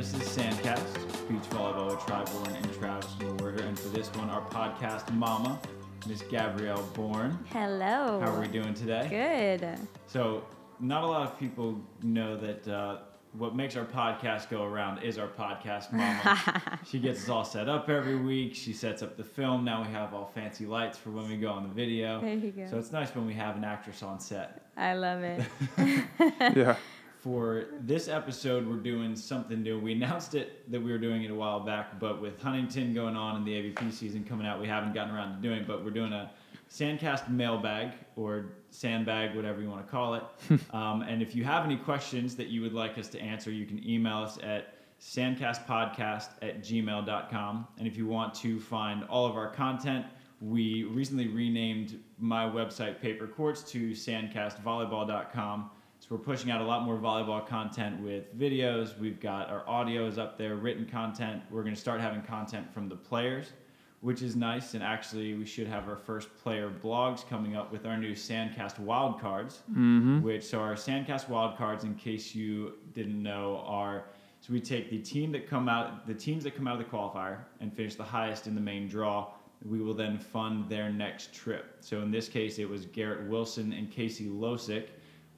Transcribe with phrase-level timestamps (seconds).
[0.00, 3.60] this is Sandcast, beach volleyball with Tri Bourne and Travis Mewhirter.
[3.66, 5.60] And for this one, our podcast mama,
[6.08, 7.38] Miss Gabrielle Bourne.
[7.50, 8.18] Hello.
[8.18, 9.58] How are we doing today?
[9.60, 9.78] Good.
[10.06, 10.46] So,
[10.80, 13.00] not a lot of people know that uh,
[13.32, 16.80] what makes our podcast go around is our podcast mama.
[16.90, 18.54] she gets us all set up every week.
[18.54, 19.66] She sets up the film.
[19.66, 22.22] Now we have all fancy lights for when we go on the video.
[22.22, 22.66] There you go.
[22.70, 24.62] So it's nice when we have an actress on set.
[24.78, 25.44] I love it.
[26.56, 26.76] yeah.
[27.22, 29.78] For this episode, we're doing something new.
[29.78, 33.14] We announced it that we were doing it a while back, but with Huntington going
[33.14, 35.66] on and the AVP season coming out, we haven't gotten around to doing it.
[35.66, 36.30] But we're doing a
[36.70, 40.22] Sandcast mailbag or sandbag, whatever you want to call it.
[40.72, 43.66] um, and if you have any questions that you would like us to answer, you
[43.66, 47.66] can email us at sandcastpodcast at gmail.com.
[47.78, 50.06] And if you want to find all of our content,
[50.40, 55.70] we recently renamed my website Paper Courts to sandcastvolleyball.com.
[56.10, 58.98] So we're pushing out a lot more volleyball content with videos.
[58.98, 61.40] We've got our audio is up there, written content.
[61.52, 63.52] We're going to start having content from the players,
[64.00, 64.74] which is nice.
[64.74, 68.84] And actually, we should have our first player blogs coming up with our new Sandcast
[68.84, 70.22] wildcards, Mm-hmm.
[70.22, 74.06] which so our Sandcast wildcards, in case you didn't know, are
[74.40, 76.90] so we take the team that come out, the teams that come out of the
[76.90, 79.28] qualifier and finish the highest in the main draw.
[79.64, 81.76] We will then fund their next trip.
[81.78, 84.86] So in this case, it was Garrett Wilson and Casey Losick,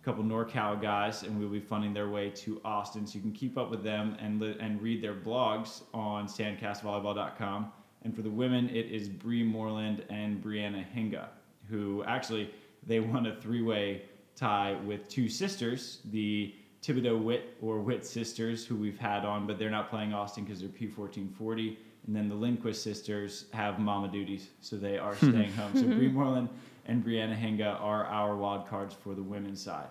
[0.02, 3.06] a couple NorCal guys, and we'll be funding their way to Austin.
[3.06, 7.72] So you can keep up with them and li- and read their blogs on sandcastvolleyball.com.
[8.04, 11.28] And for the women, it is Bree Moreland and Brianna Hinga,
[11.70, 12.50] who actually
[12.84, 14.02] they won a three-way
[14.34, 19.56] tie with two sisters, the Thibodeau Witt or Witt sisters, who we've had on, but
[19.56, 21.76] they're not playing Austin because they're P1440.
[22.08, 25.76] And then the Lindquist sisters have mama duties, so they are staying home.
[25.76, 26.48] So Bree Moreland
[26.86, 29.88] and Brianna Henga are our wild cards for the women's side.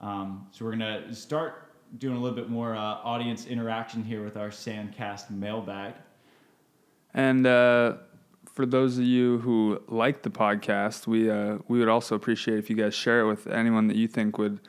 [0.00, 4.36] Um, so we're gonna start doing a little bit more uh, audience interaction here with
[4.36, 5.94] our Sandcast mailbag.
[7.14, 7.94] And uh,
[8.52, 12.68] for those of you who like the podcast, we uh, we would also appreciate if
[12.68, 14.60] you guys share it with anyone that you think would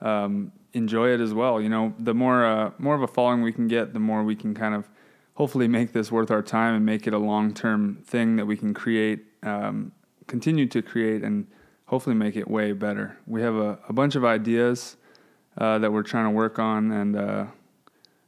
[0.00, 1.60] um, enjoy it as well.
[1.60, 4.36] You know, the more uh, more of a following we can get, the more we
[4.36, 4.88] can kind of
[5.34, 8.56] hopefully make this worth our time and make it a long term thing that we
[8.56, 9.92] can create, um,
[10.28, 11.46] continue to create, and
[11.86, 13.18] hopefully make it way better.
[13.26, 14.96] We have a, a bunch of ideas
[15.56, 17.46] uh, that we're trying to work on, and uh,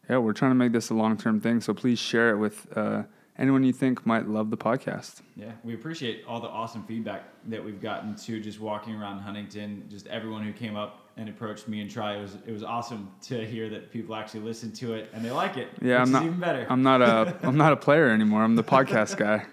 [0.09, 1.61] yeah, we're trying to make this a long term thing.
[1.61, 3.05] So please share it with uh,
[3.41, 5.23] anyone you think might love the podcast.
[5.35, 9.87] Yeah, we appreciate all the awesome feedback that we've gotten to just walking around Huntington.
[9.89, 12.17] Just everyone who came up and approached me and Tri.
[12.17, 15.31] It was it was awesome to hear that people actually listen to it and they
[15.31, 15.69] like it.
[15.81, 16.25] Yeah, which I'm is not.
[16.25, 16.67] even better.
[16.69, 17.37] I'm not a.
[17.43, 18.43] I'm not a player anymore.
[18.43, 19.47] I'm the podcast guy.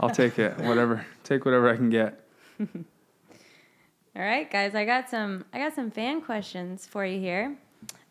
[0.00, 0.58] I'll take it.
[0.58, 1.06] Whatever.
[1.24, 2.20] Take whatever I can get.
[2.60, 7.56] All right, guys, I got some I got some fan questions for you here.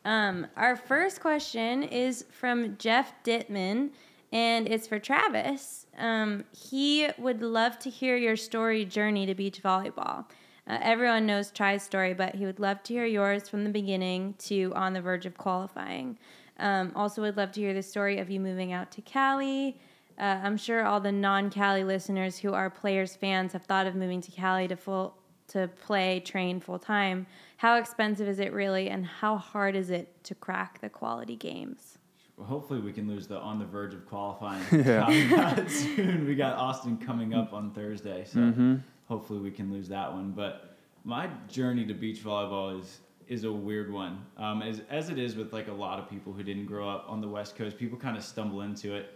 [0.05, 3.89] Um, our first question is from Jeff Dittman,
[4.31, 5.87] and it's for Travis.
[5.97, 10.25] Um, he would love to hear your story journey to beach volleyball.
[10.67, 14.35] Uh, everyone knows Tri's story, but he would love to hear yours from the beginning
[14.39, 16.17] to on the verge of qualifying.
[16.59, 19.79] Um, also, would love to hear the story of you moving out to Cali.
[20.19, 24.21] Uh, I'm sure all the non-Cali listeners who are players fans have thought of moving
[24.21, 25.15] to Cali to full
[25.47, 27.25] to play train full time.
[27.57, 31.98] How expensive is it really, and how hard is it to crack the quality games?
[32.41, 35.65] Hopefully we can lose the on the verge of qualifying Yeah.
[35.67, 36.25] soon.
[36.27, 38.75] We got Austin coming up on Thursday, so Mm-hmm.
[39.07, 40.31] hopefully we can lose that one.
[40.31, 44.25] But my journey to beach volleyball is is a weird one.
[44.37, 47.05] Um, as as it is with like a lot of people who didn't grow up
[47.07, 49.13] on the West Coast, people kind of stumble into it.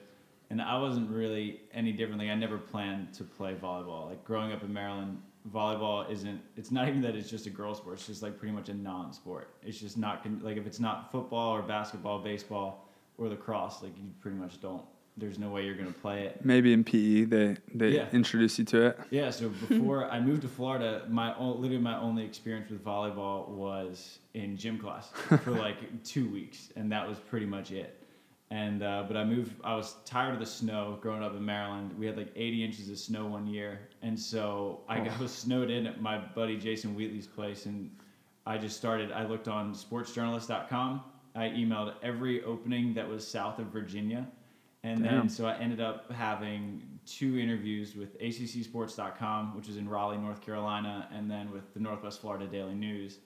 [0.49, 2.19] And I wasn't really any different.
[2.19, 4.09] Like I never planned to play volleyball.
[4.09, 5.17] Like growing up in Maryland,
[5.51, 6.41] volleyball isn't.
[6.57, 7.95] It's not even that it's just a girl sport.
[7.95, 9.55] It's just like pretty much a non-sport.
[9.63, 12.87] It's just not like if it's not football or basketball, baseball
[13.17, 14.83] or lacrosse, like you pretty much don't.
[15.15, 16.43] There's no way you're gonna play it.
[16.43, 18.09] Maybe in PE they they Yeah.
[18.11, 18.99] introduce you to it.
[19.11, 24.17] Yeah, so before I moved to Florida, my literally my only experience with volleyball was
[24.33, 25.09] in gym class
[25.43, 27.99] for like two weeks, and that was pretty much it.
[28.49, 29.53] And uh, but I moved.
[29.63, 30.97] I was tired of the snow.
[31.01, 34.81] Growing up in Maryland, we had like 80 inches of snow one year, and so
[34.89, 35.05] I Oh.
[35.05, 37.89] got, was snowed in at my buddy Jason Wheatley's place, and
[38.47, 39.11] I just started.
[39.11, 41.01] I looked on sportsjournalist.com.
[41.35, 44.27] I emailed every opening that was south of Virginia,
[44.83, 50.17] and then so I ended up having two interviews with ACCSports.com, which is in Raleigh,
[50.17, 53.19] North Carolina, and then with the Northwest Florida Daily News.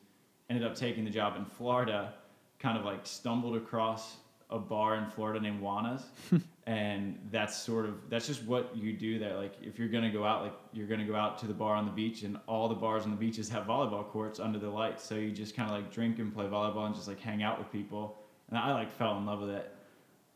[0.50, 2.14] Ended up taking the job in Florida.
[2.60, 4.18] Kind of like stumbled across
[4.50, 6.04] a bar in Florida named Juana's,
[6.68, 9.38] and that's sort of that's just what you do there.
[9.38, 11.86] Like if you're gonna go out, like you're gonna go out to the bar on
[11.86, 15.04] the beach, and all the bars on the beaches have volleyball courts under the lights.
[15.04, 17.58] So you just kind of like drink and play volleyball and just like hang out
[17.58, 18.22] with people.
[18.50, 19.74] And I like fell in love with it.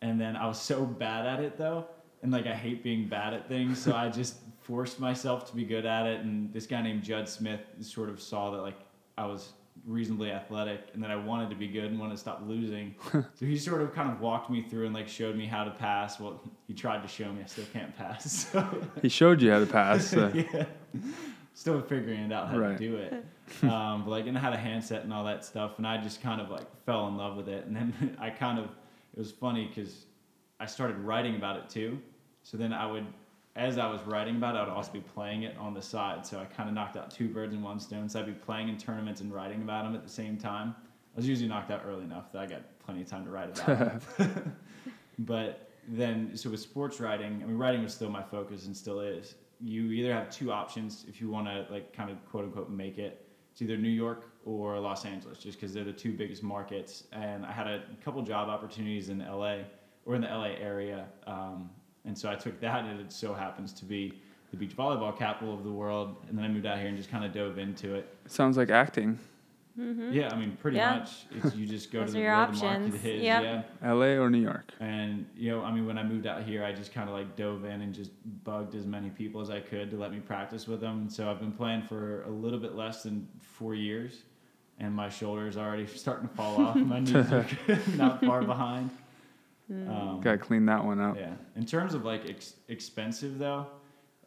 [0.01, 1.86] and then I was so bad at it though,
[2.24, 5.66] and like I hate being bad at things, so I just forced myself to be
[5.66, 6.22] good at it.
[6.22, 8.80] And this guy named Judd Smith sort of saw that like
[9.18, 9.54] I was
[9.85, 12.94] reasonably athletic and that I wanted to be good and wanted to stop losing.
[13.12, 15.71] so he sort of kind of walked me through and like showed me how to
[15.71, 16.19] pass.
[16.19, 18.47] Well, he tried to show me I still can't pass.
[18.51, 20.07] So He showed you how to pass.
[20.07, 20.65] so- yeah.
[21.53, 22.77] Still figuring it out how Right.
[22.77, 23.13] to do it.
[23.63, 26.21] Um, but like and I had a handset and all that stuff and I just
[26.21, 27.65] kind of like fell in love with it.
[27.65, 30.06] And then I kind of it was funny because
[30.59, 32.00] I started writing about it too.
[32.44, 33.06] So then I would
[33.56, 36.25] as I was writing about it, I would also be playing it on the side.
[36.25, 38.07] So I kind of knocked out two birds in one stone.
[38.07, 40.74] So I'd be playing in tournaments and writing about them at the same time.
[41.13, 43.59] I was usually knocked out early enough that I got plenty of time to write
[43.59, 44.56] about them.
[45.19, 49.01] but then, so with sports writing, I mean, writing was still my focus and still
[49.01, 49.36] is.
[49.59, 52.97] You either have two options if you want to, like, kind of quote unquote make
[52.97, 53.27] it.
[53.51, 57.04] It's either New York or Los Angeles, just because they're the two biggest markets.
[57.12, 59.57] And I had a couple job opportunities in LA
[60.06, 61.07] or in the LA area.
[61.27, 61.69] Um,
[62.06, 64.13] and so I took that, and it so happens to be
[64.51, 66.15] the beach volleyball capital of the world.
[66.27, 68.13] And then I moved out here and just kind of dove into it.
[68.27, 69.18] Sounds like acting.
[69.77, 70.94] Yeah, I mean, pretty Mm-hmm.
[70.94, 71.00] Yeah.
[71.00, 71.25] much.
[71.45, 73.24] It's, you just go to the, your where the market is.
[73.24, 73.63] Yep.
[73.81, 73.94] Yeah.
[73.94, 74.74] LA or New York?
[74.81, 77.38] And you know, I mean, when I moved out here, I just kind of like
[77.38, 78.12] dove in and just
[78.44, 81.09] bugged as many people as I could to let me practice with them.
[81.09, 84.24] So I've been playing for a little bit less than four years,
[84.80, 86.75] and my shoulders are already starting to fall off.
[86.75, 87.47] My knees are
[87.95, 88.89] not far behind.
[89.69, 91.15] Um, Gotta clean that one up.
[91.17, 91.33] yeah.
[91.55, 93.67] In terms of like ex- expensive though,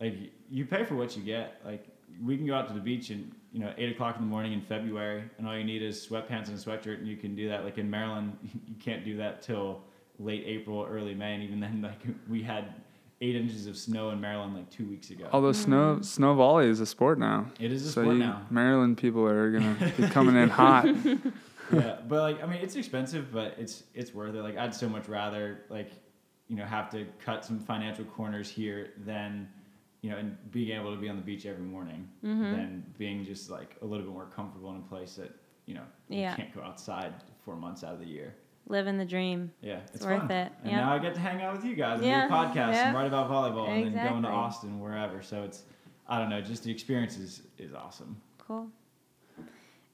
[0.00, 0.14] like
[0.50, 1.60] you pay for what you get.
[1.64, 1.86] Like
[2.22, 4.52] we can go out to the beach and you know eight o'clock in the morning
[4.52, 7.48] in February, and all you need is sweatpants and a sweatshirt, and you can do
[7.48, 7.64] that.
[7.64, 8.36] Like in Maryland,
[8.66, 9.82] you can't do that till
[10.19, 12.75] late April, early May, and even then, like we had
[13.20, 15.26] eight inches of snow in Maryland like two weeks ago.
[15.32, 17.46] Although snow snow volley is a sport now.
[17.60, 18.46] It is a so sport you, now.
[18.50, 20.86] Maryland people are gonna be coming in hot.
[21.75, 24.43] Yeah, but like I mean, it's expensive, but it's it's worth it.
[24.43, 25.91] Like I'd so much rather like
[26.49, 29.49] you know have to cut some financial corners here than
[30.03, 32.43] you know and being able to be on the beach every morning Mm-hmm.
[32.53, 35.35] than being just like a little bit more comfortable in a place that
[35.67, 36.31] you know Yeah.
[36.32, 38.35] you can't go outside four months out of the year.
[38.67, 39.50] Living the dream.
[39.61, 40.31] Yeah, it's, worth fun.
[40.31, 40.81] it, And yeah.
[40.81, 42.87] now I get to hang out with you guys and Yeah, do a podcast yeah.
[42.88, 45.20] and write about volleyball and then going to Austin wherever.
[45.23, 45.65] So it's
[46.09, 48.17] I don't know, just the experience is, is awesome.
[48.38, 48.69] Cool.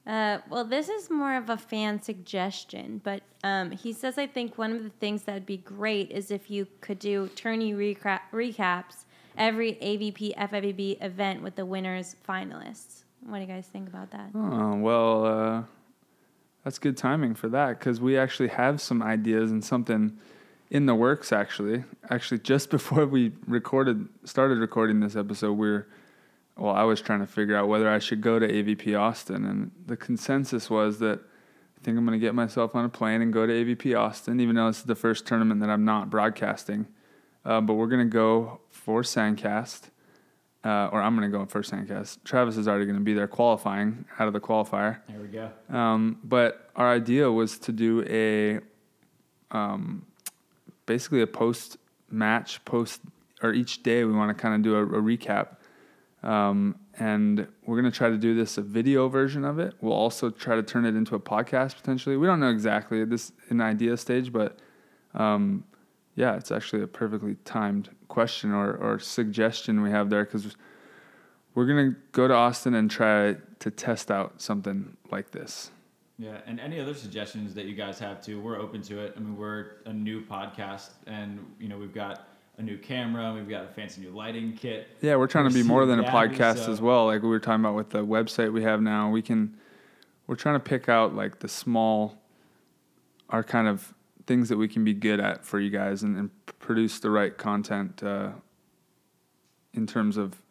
[0.05, 4.57] Uh, well, this is more of a fan suggestion, but um, he says I think
[4.57, 9.05] one of the things that'd be great is if you could do tourney recra- recaps
[9.37, 13.03] every AVP FIVB event with the winners finalists.
[13.25, 14.31] What do you guys think about that?
[14.33, 15.63] Oh well, uh,
[16.63, 20.17] that's good timing for that because we actually have some ideas and something
[20.71, 21.31] in the works.
[21.31, 25.87] Actually, actually, just before we recorded, started recording this episode, we are
[26.57, 29.71] well, I was trying to figure out whether I should go to AVP Austin, and
[29.85, 33.33] the consensus was that I think I'm going to get myself on a plane and
[33.33, 36.87] go to AVP Austin, even though this is the first tournament that I'm not broadcasting.
[37.43, 39.89] Uh, but we're going to go for Sandcast,
[40.63, 42.23] uh, or I'm going to go for Sandcast.
[42.23, 44.99] Travis is already going to be there qualifying out of the qualifier.
[45.09, 45.49] There we go.
[45.75, 48.59] Um, but our idea was to do a
[49.55, 50.05] um,
[50.85, 51.77] basically a post
[52.11, 53.01] match, post
[53.41, 55.57] or each day we want to kind of do a, a recap.
[56.23, 59.73] Um, and we're going to try to do this a video version of it.
[59.81, 62.17] We'll also try to turn it into a podcast potentially.
[62.17, 64.59] We don't know exactly this in idea stage, but
[65.13, 65.63] um,
[66.15, 70.55] yeah, it's actually a perfectly timed question or, or suggestion we have there because
[71.55, 75.71] we're going to go to Austin and try to test out something like this.
[76.17, 79.13] Yeah, and any other suggestions that you guys have too, we're open to it.
[79.17, 82.27] I mean, we're a new podcast, and you know we've got
[82.61, 84.87] a new camera, we've got a fancy new lighting kit.
[85.01, 87.07] Yeah, we're trying to be more than a podcast so- as well.
[87.07, 89.57] Like we were talking about with the website we have now, we can
[90.27, 92.17] we're trying to pick out like the small
[93.29, 93.93] our kind of
[94.27, 97.37] things that we can be good at for you guys and, and produce the right
[97.37, 98.29] content uh,
[99.73, 100.41] in terms of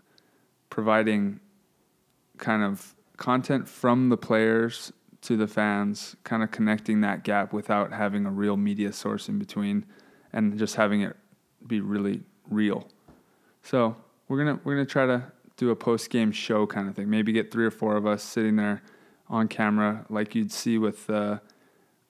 [0.71, 1.41] providing
[2.39, 7.93] kind of content from the players to the fans, kind of connecting that gap without
[7.93, 9.85] having a real media source in between
[10.33, 11.17] and just having it
[11.67, 12.87] be really real.
[13.63, 13.97] So
[14.29, 15.25] we're gonna we're gonna try to
[15.57, 17.11] do a post game show kind of thing.
[17.11, 18.83] Maybe get three or four of us sitting there
[19.29, 21.39] on camera, like you'd see with uh,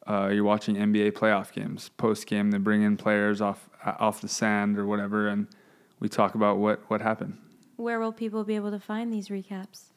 [0.07, 1.91] uh, you're watching NBA playoff games.
[1.97, 5.47] Post game, they bring in players off uh, off the sand or whatever, and
[5.99, 7.39] we talk about what what happened.
[7.77, 9.91] Where will people be able to find these recaps?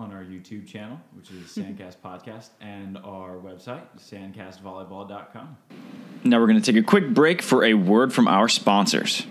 [0.00, 5.56] on our YouTube channel, which is Sandcast Podcast, and our website, sandcastvolleyball.com.
[6.22, 9.26] Now we're going to take a quick break for a word from our sponsors.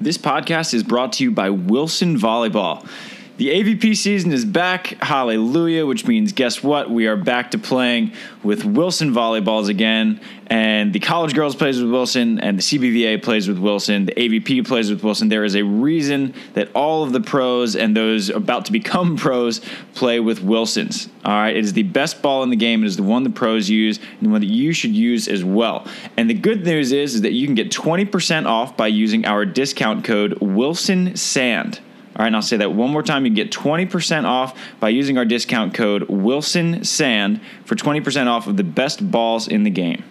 [0.00, 2.88] This podcast is brought to you by Wilson Volleyball.
[3.38, 4.88] The AVP season is back.
[5.00, 6.90] Hallelujah, which means guess what?
[6.90, 8.10] We are back to playing
[8.42, 10.20] with Wilson volleyballs again.
[10.48, 14.06] And the college girls plays with Wilson, and the CBVA plays with Wilson.
[14.06, 15.28] The AVP plays with Wilson.
[15.28, 19.60] There is a reason that all of the pros and those about to become pros
[19.94, 21.08] play with Wilsons.
[21.24, 22.82] All right, it is the best ball in the game.
[22.82, 25.44] It is the one the pros use, and the one that you should use as
[25.44, 25.86] well.
[26.16, 29.44] And the good news is, is that you can get 20% off by using our
[29.46, 31.78] discount code Wilson Sand.
[32.18, 33.24] All right, and I'll say that one more time.
[33.24, 38.56] You get 20% off by using our discount code Wilson Sand for 20% off of
[38.56, 40.02] the best balls in the game.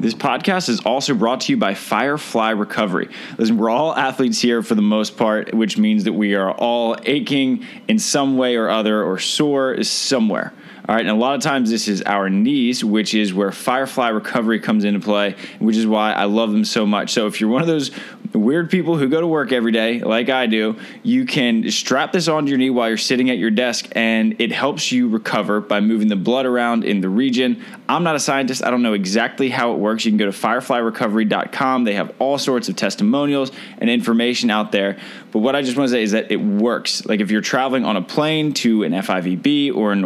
[0.00, 3.08] This podcast is also brought to you by Firefly Recovery.
[3.38, 6.96] Listen, we're all athletes here for the most part, which means that we are all
[7.04, 10.52] aching in some way or other or sore somewhere.
[10.88, 14.08] All right, and a lot of times this is our knees, which is where Firefly
[14.08, 17.12] Recovery comes into play, which is why I love them so much.
[17.12, 17.92] So if you're one of those
[18.32, 22.26] weird people who go to work every day, like I do, you can strap this
[22.26, 25.78] onto your knee while you're sitting at your desk, and it helps you recover by
[25.78, 27.62] moving the blood around in the region.
[27.88, 30.04] I'm not a scientist, I don't know exactly how it works.
[30.04, 31.84] You can go to fireflyrecovery.com.
[31.84, 34.98] They have all sorts of testimonials and information out there.
[35.30, 37.06] But what I just want to say is that it works.
[37.06, 39.96] Like if you're traveling on a plane to an FIVB or a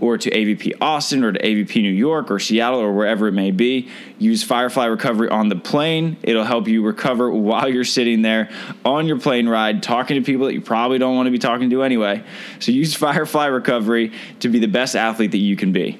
[0.00, 3.50] Or to AVP Austin or to AVP New York or Seattle or wherever it may
[3.50, 6.16] be, use Firefly Recovery on the plane.
[6.22, 8.50] It'll help you recover while you're sitting there
[8.84, 11.70] on your plane ride talking to people that you probably don't want to be talking
[11.70, 12.22] to anyway.
[12.58, 15.98] So use Firefly Recovery to be the best athlete that you can be.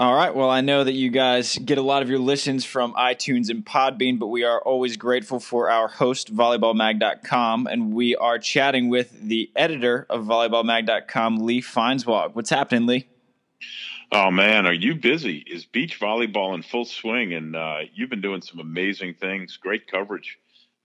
[0.00, 0.34] All right.
[0.34, 3.62] Well, I know that you guys get a lot of your listens from iTunes and
[3.62, 9.12] Podbean, but we are always grateful for our host, volleyballmag.com, and we are chatting with
[9.20, 12.34] the editor of volleyballmag.com, Lee Feinswag.
[12.34, 13.08] What's happening, Lee?
[14.10, 15.44] Oh man, are you busy?
[15.46, 17.34] Is beach volleyball in full swing?
[17.34, 19.58] And uh, you've been doing some amazing things.
[19.58, 20.38] Great coverage,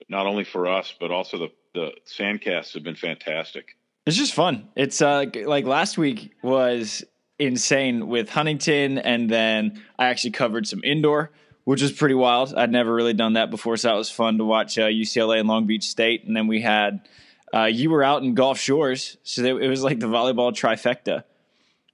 [0.09, 3.77] not only for us, but also the the sandcasts have been fantastic.
[4.05, 4.67] It's just fun.
[4.75, 7.05] It's uh, like last week was
[7.39, 11.31] insane with Huntington, and then I actually covered some indoor,
[11.63, 12.53] which was pretty wild.
[12.55, 15.47] I'd never really done that before, so that was fun to watch uh, UCLA and
[15.47, 17.07] Long Beach State, and then we had
[17.53, 21.23] uh, you were out in Gulf Shores, so it was like the volleyball trifecta.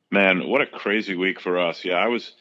[0.09, 1.85] Man, what a crazy week for us!
[1.85, 2.33] Yeah, I was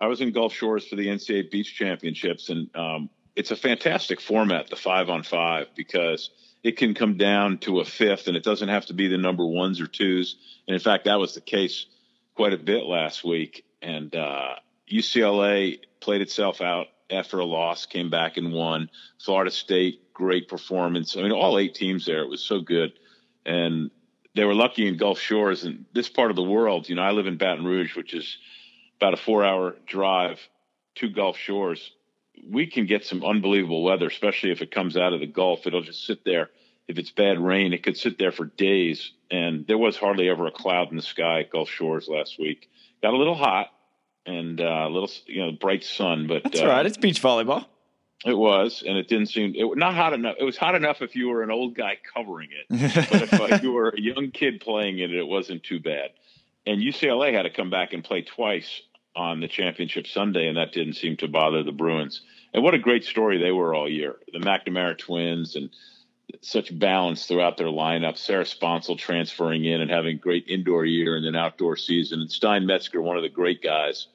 [0.00, 4.20] I was in Gulf Shores for the NCAA Beach Championships, and um, it's a fantastic
[4.20, 6.30] format, the five on five, because
[6.62, 9.44] it can come down to a fifth, and it doesn't have to be the number
[9.44, 10.36] ones or twos.
[10.66, 11.86] And in fact, that was the case
[12.38, 14.54] quite a bit last week, and uh,
[14.88, 18.88] UCLA played itself out after a loss, came back and won.
[19.18, 21.16] Florida State, great performance.
[21.16, 22.92] I mean, all eight teams there, it was so good,
[23.44, 23.90] and
[24.36, 26.88] they were lucky in Gulf Shores and this part of the world.
[26.88, 28.38] You know, I live in Baton Rouge, which is
[29.00, 30.38] about a four-hour drive
[30.98, 31.90] to Gulf Shores.
[32.48, 35.66] We can get some unbelievable weather, especially if it comes out of the Gulf.
[35.66, 36.50] It'll just sit there
[36.88, 39.12] if it's bad rain, it could sit there for days.
[39.30, 42.70] And there was hardly ever a cloud in the sky at Gulf Shores last week.
[43.02, 43.68] Got a little hot
[44.26, 46.86] and uh, a little, you know, bright sun, but that's uh, right.
[46.86, 47.66] It's beach volleyball.
[48.26, 50.36] It was, and it didn't seem it not hot enough.
[50.40, 52.66] It was hot enough if you were an old guy covering it,
[53.10, 56.10] but if uh, you were a young kid playing it, it wasn't too bad.
[56.66, 58.82] And UCLA had to come back and play twice
[59.14, 62.22] on the championship Sunday, and that didn't seem to bother the Bruins.
[62.52, 64.16] And what a great story they were all year.
[64.32, 65.70] The McNamara twins and
[66.40, 68.16] such balance throughout their lineup.
[68.16, 72.30] Sarah Sponcil transferring in and having a great indoor year and an outdoor season, and
[72.30, 74.08] Stein Metzger, one of the great guys,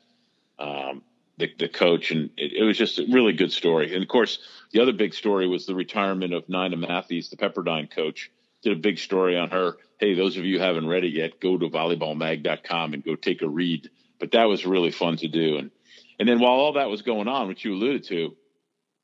[0.59, 1.01] um,
[1.37, 3.93] the, the coach, and it, it, was just a really good story.
[3.93, 4.39] And of course,
[4.71, 8.31] the other big story was the retirement of Nina Matthies, the Pepperdine coach.
[8.61, 9.77] Did a big story on her.
[9.99, 13.49] Hey, those of you haven't read it yet, go to volleyballmag.com and go take a
[13.49, 13.89] read.
[14.19, 15.57] But that was really fun to do.
[15.57, 15.71] And
[16.19, 18.35] and then while all that was going on, which you alluded to,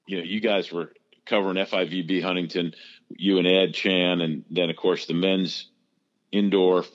[0.07, 0.93] you know, you guys were
[1.25, 2.73] covering FIVB Huntington,
[3.09, 5.67] you and Ed Chan, and then of course the men's
[6.31, 6.85] indoor.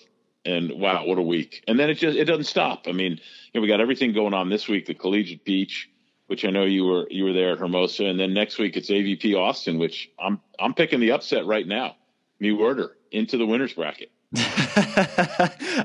[0.46, 1.64] And wow, what a week!
[1.66, 2.84] And then it just it doesn't stop.
[2.86, 3.18] I mean, you
[3.54, 4.84] know, we got everything going on this week.
[4.84, 5.90] The Collegiate Beach,
[6.26, 8.90] which I know you were you were there at Hermosa, and then next week it's
[8.90, 11.96] AVP Austin, which I'm I'm picking the upset right now.
[12.42, 14.10] Mewhirter into the winners bracket.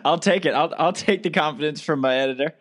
[0.03, 0.53] I'll take it.
[0.53, 2.53] I'll I'll take the confidence from my editor.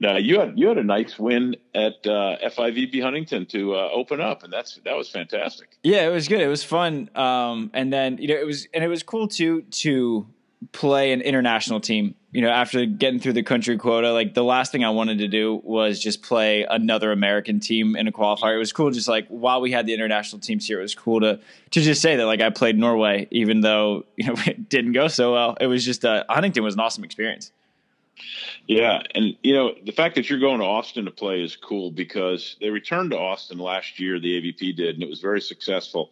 [0.00, 4.20] Now you had you had a nice win at uh, FIVB Huntington to uh, open
[4.20, 5.76] up, and that's that was fantastic.
[5.82, 6.40] Yeah, it was good.
[6.40, 9.62] It was fun, um, and then you know it was and it was cool too
[9.62, 10.26] to
[10.72, 12.14] play an international team.
[12.32, 15.28] You know, after getting through the country quota, like the last thing I wanted to
[15.28, 18.54] do was just play another American team in a qualifier.
[18.54, 21.20] It was cool, just like while we had the international teams here, it was cool
[21.20, 21.40] to
[21.72, 25.08] to just say that like I played Norway, even though you know it didn't go
[25.08, 25.58] so well.
[25.60, 27.52] It was just uh, Huntington was an awesome experience.
[28.66, 31.90] Yeah, and you know the fact that you're going to Austin to play is cool
[31.90, 34.20] because they returned to Austin last year.
[34.20, 36.10] The AVP did, and it was very successful.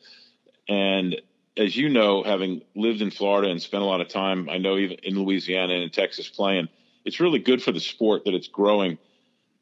[0.68, 1.20] And
[1.56, 4.76] as you know, having lived in Florida and spent a lot of time, I know
[4.76, 6.68] even in Louisiana and in Texas playing,
[7.04, 8.98] it's really good for the sport that it's growing.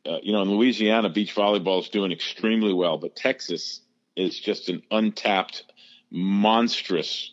[0.05, 3.81] Uh, you know, in Louisiana, beach volleyball is doing extremely well, but Texas
[4.15, 5.65] is just an untapped,
[6.11, 7.33] monstrous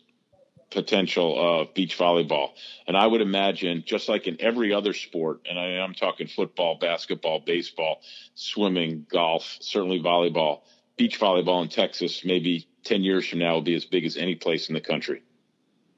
[0.74, 2.50] potential of beach volleyball.
[2.86, 6.76] And I would imagine, just like in every other sport, and I, am talking football,
[6.78, 8.00] basketball, baseball,
[8.34, 10.60] swimming, golf, certainly volleyball,
[10.96, 14.34] beach volleyball in Texas, maybe 10 years from now, will be as big as any
[14.34, 15.22] place in the country.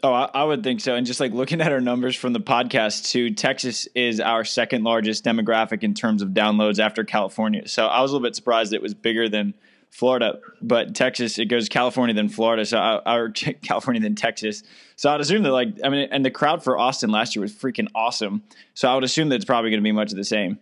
[0.03, 0.95] Oh, I, I, would think so.
[0.95, 4.85] And just like looking at our numbers from the podcast, too, Texas is our second
[4.85, 7.67] largest demographic in terms of downloads after California.
[7.67, 9.55] So I was a little bit surprised it was bigger than
[9.91, 13.31] Florida, but Texas, it goes California then Florida, so I, our
[13.63, 14.63] California then Texas.
[14.97, 17.55] So I'd assume that like I mean, and the crowd for Austin last year was
[17.55, 18.43] freaking awesome.
[18.75, 20.59] So I would assume that it's probably going to be much of the same.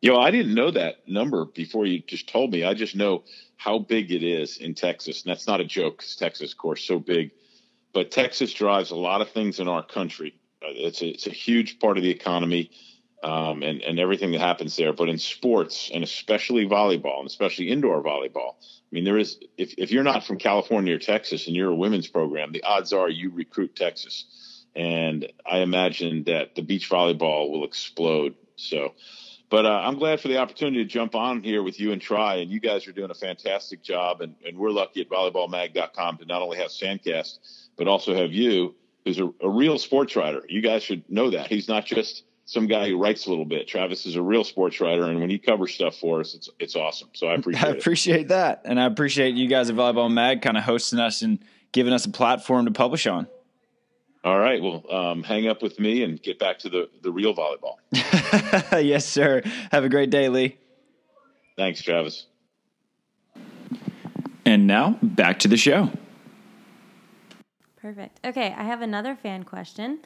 [0.00, 2.64] Yo, I didn't know that number before you just told me.
[2.64, 3.24] I just know
[3.56, 5.98] how big it is in Texas, and that's not a joke.
[5.98, 7.30] Cause Texas, of course, so big,
[7.92, 10.34] but Texas drives a lot of things in our country.
[10.62, 12.70] Uh, it's a, it's a huge part of the economy
[13.24, 14.92] um, and, and everything that happens there.
[14.92, 19.74] But in sports, and especially volleyball, and especially indoor volleyball, I mean, there is, if,
[19.78, 23.08] if you're not from California or Texas and you're a women's program, the odds are
[23.08, 24.66] you recruit Texas.
[24.76, 28.34] And I imagine that the beach volleyball will explode.
[28.56, 28.92] So,
[29.48, 32.36] but uh, I'm glad for the opportunity to jump on here with you and Tri.
[32.36, 34.20] And you guys are doing a fantastic job.
[34.20, 37.38] And, and we're lucky at volleyballmag.com to not only have Sandcast,
[37.76, 38.74] but also have you,
[39.06, 40.42] who's a, a real sports writer.
[40.46, 41.46] You guys should know that.
[41.46, 43.66] He's not just some guy who writes a little bit.
[43.66, 46.76] Travis is a real sports writer, and when he covers stuff for us, it's it's
[46.76, 47.08] awesome.
[47.14, 47.64] So I appreciate.
[47.66, 48.28] I appreciate it.
[48.28, 51.38] that, and I appreciate you guys at Volleyball Mag kind of hosting us and
[51.72, 53.26] giving us a platform to publish on.
[54.24, 57.34] All right, well, um, hang up with me and get back to the the real
[57.34, 57.76] volleyball.
[58.84, 59.42] yes, sir.
[59.70, 60.56] Have a great day, Lee.
[61.56, 62.26] Thanks, Travis.
[64.46, 65.90] And now back to the show.
[67.76, 68.20] Perfect.
[68.24, 70.00] Okay, I have another fan question.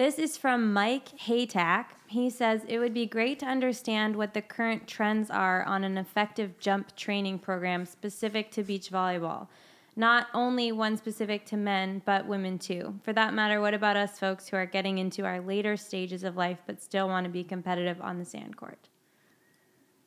[0.00, 1.84] This is from Mike Haytack.
[2.06, 5.98] He says it would be great to understand what the current trends are on an
[5.98, 9.48] effective jump training program specific to beach volleyball.
[9.96, 12.98] Not only one specific to men, but women too.
[13.02, 16.34] For that matter, what about us folks who are getting into our later stages of
[16.34, 18.88] life but still want to be competitive on the sand court?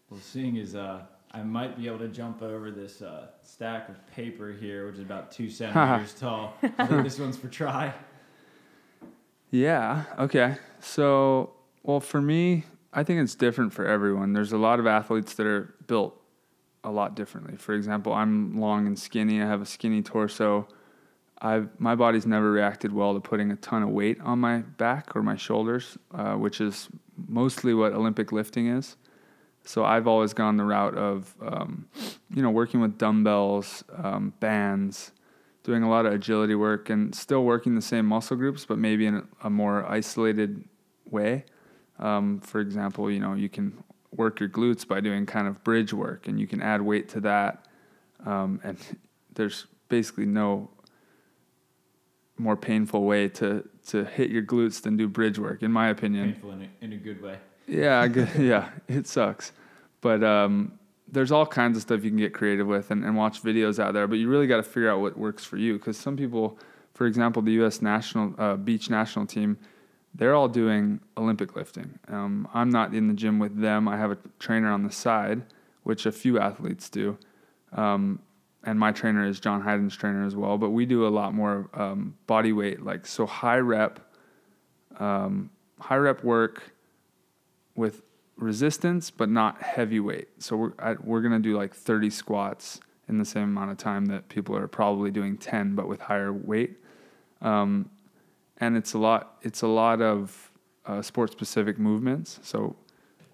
[0.10, 4.08] Well, seeing as uh, I might be able to jump over this uh, stack of
[4.08, 6.56] paper here, which is about two centimeters tall.
[6.79, 7.93] I think this one's for Tri.
[9.53, 10.05] Yeah.
[10.17, 10.55] Okay.
[10.79, 11.51] So,
[11.83, 14.33] well, for me, I think it's different for everyone.
[14.33, 16.19] There's a lot of athletes that are built
[16.83, 17.55] a lot differently.
[17.57, 19.43] For example, I'm long and skinny.
[19.43, 20.67] I have a skinny torso.
[21.39, 25.15] I've my body's never reacted well to putting a ton of weight on my back
[25.15, 26.87] or my shoulders, uh, which is
[27.27, 28.97] mostly what Olympic lifting is.
[29.65, 31.87] So I've always gone the route of, um,
[32.33, 35.11] you know, working with dumbbells, um, bands,
[35.63, 39.06] doing a lot of agility work and still working the same muscle groups, but maybe
[39.06, 40.63] in a more isolated
[41.10, 41.45] way.
[41.99, 45.93] Um, for example, you know, you can work your glutes by doing kind of bridge
[45.93, 47.65] work, and you can add weight to that.
[48.26, 48.78] Um, and
[49.34, 50.69] there's basically no
[52.38, 56.34] more painful way to to hit your glutes than do bridge work, in my opinion.
[56.34, 57.38] Painful in a, in a good way.
[57.67, 58.06] Yeah,
[58.38, 59.52] yeah, it sucks,
[60.02, 60.78] but um,
[61.13, 63.93] there's all kinds of stuff you can get creative with and, and watch videos out
[63.93, 65.73] there, but you really got to figure out what works for you.
[65.73, 66.58] Because some people,
[66.93, 67.82] for example, the U.S.
[67.82, 69.58] national uh, beach national team,
[70.15, 71.99] they're all doing Olympic lifting.
[72.08, 73.88] Um, I'm not in the gym with them.
[73.88, 75.43] I have a trainer on the side,
[75.84, 77.17] which a few athletes do.
[77.73, 78.19] Um,
[78.63, 80.58] and my trainer is John Hyden's trainer as well.
[80.58, 83.99] But we do a lot more um, body weight, like so high rep,
[84.99, 86.63] um, high rep work
[87.76, 88.02] with
[88.37, 90.29] resistance, but not heavy weight.
[90.39, 94.29] So we're we're gonna do like 30 squats in the same amount of time that
[94.29, 96.77] people are probably doing 10, but with higher weight.
[97.41, 97.89] Um,
[98.57, 99.37] and it's a lot.
[99.41, 100.51] It's a lot of
[100.85, 102.39] uh, sport specific movements.
[102.43, 102.75] So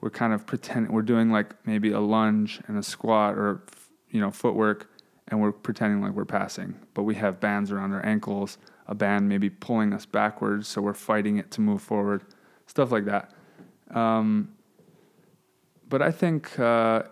[0.01, 3.62] we're kind of pretending we're doing like maybe a lunge and a squat or
[4.09, 4.89] you know footwork,
[5.27, 6.75] and we're pretending like we're passing.
[6.93, 8.57] But we have bands around our ankles.
[8.88, 12.23] A band maybe pulling us backwards, so we're fighting it to move forward.
[12.65, 13.31] Stuff like that.
[13.91, 14.55] Um,
[15.89, 17.04] but I think uh,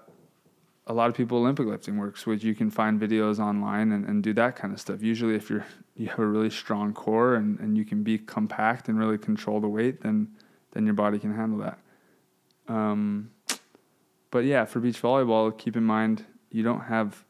[0.86, 4.24] a lot of people Olympic lifting works, which you can find videos online and, and
[4.24, 5.02] do that kind of stuff.
[5.02, 8.88] Usually, if you're you have a really strong core and, and you can be compact
[8.88, 10.30] and really control the weight, then
[10.72, 11.80] then your body can handle that.
[12.68, 13.32] Um,
[14.32, 17.24] but yeah, for beach volleyball, keep in mind you don't have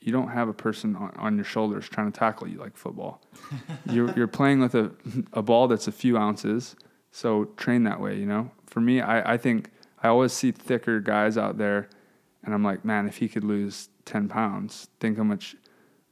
[0.00, 3.22] you don't have a person on, on your shoulders trying to tackle you like football.
[3.90, 4.90] you're you're playing with a
[5.32, 6.76] a ball that's a few ounces,
[7.12, 8.16] so train that way.
[8.16, 9.70] You know, for me, I I think
[10.02, 11.88] I always see thicker guys out there,
[12.44, 15.56] and I'm like, man, if he could lose 10 pounds, think how much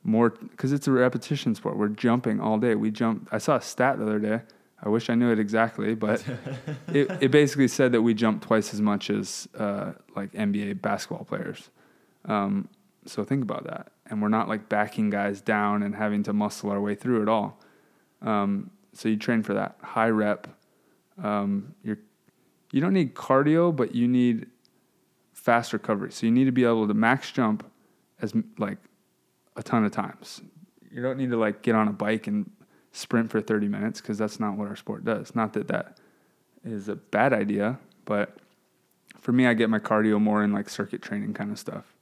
[0.04, 1.76] more because it's a repetition sport.
[1.76, 2.74] We're jumping all day.
[2.74, 3.28] We jump.
[3.32, 4.40] I saw a stat the other day.
[4.82, 6.24] I wish I knew it exactly, but
[6.88, 11.24] it, it basically said that we jump twice as much as uh, like NBA basketball
[11.24, 11.70] players.
[12.26, 12.68] Um,
[13.04, 13.92] so think about that.
[14.06, 17.28] And we're not like backing guys down and having to muscle our way through it
[17.28, 17.60] all.
[18.22, 20.46] Um, so you train for that high rep.
[21.22, 21.98] Um, you're
[22.70, 24.46] you don't need cardio, but you need
[25.32, 26.12] fast recovery.
[26.12, 27.64] So you need to be able to max jump
[28.20, 28.78] as like
[29.56, 30.42] a ton of times.
[30.90, 32.50] You don't need to like get on a bike and
[32.92, 35.34] sprint for 30 minutes because that's not what our sport does.
[35.34, 35.98] Not that that
[36.64, 38.38] is a bad idea, but
[39.20, 41.94] for me, I get my cardio more in like circuit training kind of stuff.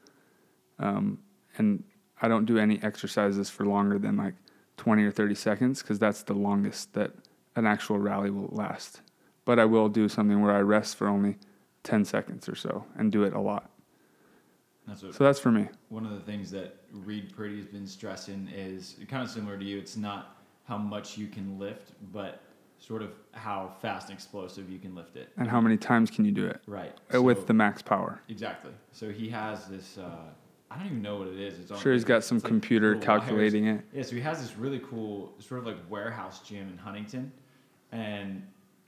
[0.79, 1.19] Um,
[1.59, 1.85] and
[2.21, 4.35] I don't do any exercises for longer than like
[4.77, 7.13] 20 or 30 seconds because that's the longest that
[7.55, 9.01] an actual rally will last.
[9.47, 11.39] But I will do something where I rest for only
[11.85, 13.71] 10 seconds or so and do it a lot.
[14.87, 15.69] That's So that's for me.
[15.89, 19.65] one of the things that Reid Priddy has been stressing is kind of similar to
[19.65, 19.79] you.
[19.79, 22.43] It's not how much you can lift, but
[22.79, 25.31] sort of how fast and explosive you can lift it.
[25.39, 26.93] And how many times can you do it Right.
[27.11, 28.21] uh, So- with the max power?
[28.29, 28.73] exactly.
[28.93, 29.97] So he has this.
[29.97, 30.11] Uh,
[30.71, 31.59] I don't even know what it is.
[31.71, 33.05] It's Sure, he's got some it's like computer wires.
[33.05, 33.85] calculating it.
[33.93, 37.33] Yeah, so he has this really cool sort of like warehouse gym in Huntington,
[37.93, 38.43] and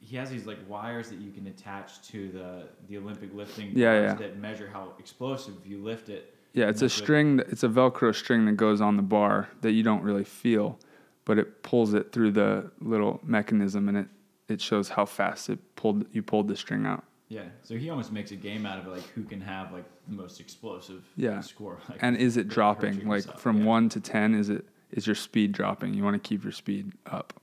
[0.09, 4.01] he has these like wires that you can attach to the the Olympic lifting Yeah,
[4.01, 4.27] bars yeah.
[4.27, 6.35] that measure how explosive you lift it.
[6.55, 7.37] Yeah, it's a string.
[7.37, 10.79] That, it's a Velcro string that goes on the bar that you don't really feel,
[11.25, 14.07] but it pulls it through the little mechanism, and it
[14.49, 16.07] it shows how fast it pulled.
[16.12, 17.05] You pulled the string out.
[17.29, 19.85] Yeah, so he almost makes a game out of it, like who can have like
[20.09, 21.40] the most explosive Yeah.
[21.42, 21.79] score.
[21.90, 23.07] Like, And is it dropping?
[23.07, 23.64] Like from Yeah.
[23.66, 25.92] one to ten, is it is your speed dropping?
[25.92, 27.35] You want to keep your speed up,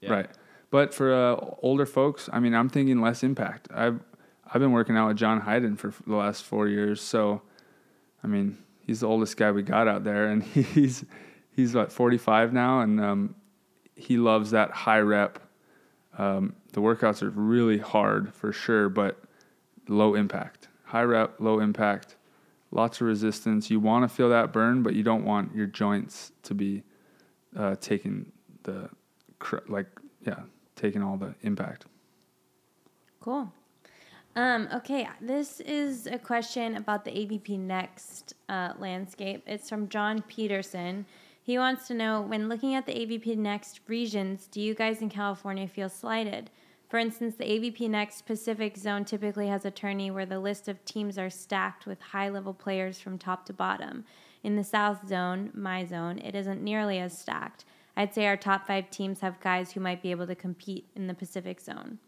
[0.00, 0.12] Yeah.
[0.12, 0.30] right?
[0.70, 3.68] But for uh, older folks, I mean, I'm thinking less impact.
[3.74, 4.00] I've
[4.52, 7.42] I've been working out with John Hyden for the last four years, so
[8.22, 11.04] I mean, he's the oldest guy we got out there, and he's
[11.54, 13.34] he's what 45 now, and um,
[13.94, 15.40] he loves that high rep.
[16.18, 19.20] Um, the workouts are really hard for sure, but
[19.88, 20.68] low impact.
[20.84, 22.16] High rep, low impact,
[22.70, 23.70] lots of resistance.
[23.70, 26.82] You want to feel that burn, but you don't want your joints to be
[27.56, 28.32] uh, taking
[28.64, 28.90] the
[29.38, 29.86] cr- like
[30.26, 30.40] yeah,
[30.80, 31.86] taking all the impact.
[33.20, 33.52] Cool.
[34.36, 39.42] Um, okay, this is a question about the AVP Next uh, landscape.
[39.46, 41.04] It's from John Peterson.
[41.42, 45.08] He wants to know when looking at the AVP Next regions, do you guys in
[45.08, 46.50] California feel slighted?
[46.88, 50.84] For instance, the AVP Next Pacific Zone typically has a tourney where the list of
[50.84, 54.04] teams are stacked with high level players from top to bottom.
[54.42, 57.64] In the South Zone, my zone, it isn't nearly as stacked.
[57.96, 61.06] I'd say our top five teams have guys who might be able to compete in
[61.06, 61.98] the Pacific Zone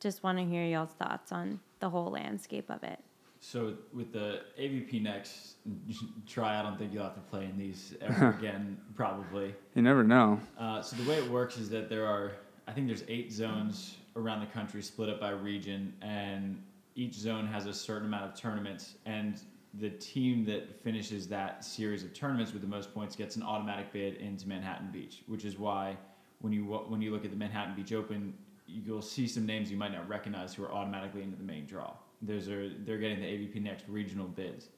[0.00, 2.98] just want to hear y'all's thoughts on the whole landscape of it.
[3.42, 5.56] So with the AVP next
[6.26, 9.54] Tri, I don't think you'll have to play in these ever again, probably.
[9.74, 10.40] You never know.
[10.58, 12.32] Uh, so the way it works is that there are,
[12.66, 16.62] I think there's eight zones around the country split up by region, and
[16.96, 19.40] each zone has a certain amount of tournaments, and
[19.74, 23.92] the team that finishes that series of tournaments with the most points gets an automatic
[23.92, 25.96] bid into Manhattan Beach, which is why
[26.40, 28.34] when you when you look at the Manhattan Beach Open,
[28.66, 31.92] you'll see some names you might not recognize who are automatically into the main draw.
[32.22, 34.68] Those are they're getting the AVP Next regional bids.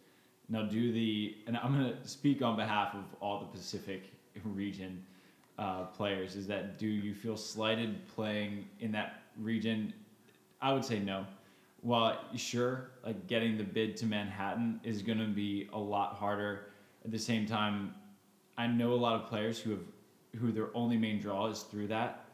[0.48, 4.12] Now do the and I'm gonna speak on behalf of all the Pacific
[4.44, 5.02] region
[5.58, 6.36] uh, players.
[6.36, 9.94] Is that do you feel slighted playing in that region?
[10.60, 11.24] I would say no.
[11.82, 16.66] While sure, like getting the bid to Manhattan is going to be a lot harder.
[17.04, 17.94] At the same time,
[18.56, 19.80] I know a lot of players who have
[20.40, 22.24] who their only main draw is through that,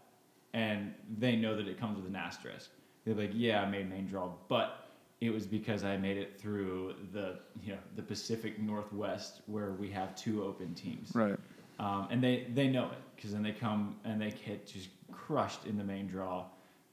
[0.52, 2.70] and they know that it comes with an asterisk.
[3.04, 4.84] They're like, yeah, I made main draw, but
[5.20, 9.90] it was because I made it through the you know the Pacific Northwest where we
[9.90, 11.36] have two open teams Right.
[11.80, 15.64] um, and they they know it because then they come and they get just crushed
[15.64, 16.44] in the main draw.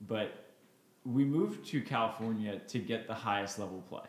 [0.08, 0.45] But
[1.06, 4.06] we moved to California to get the highest level play,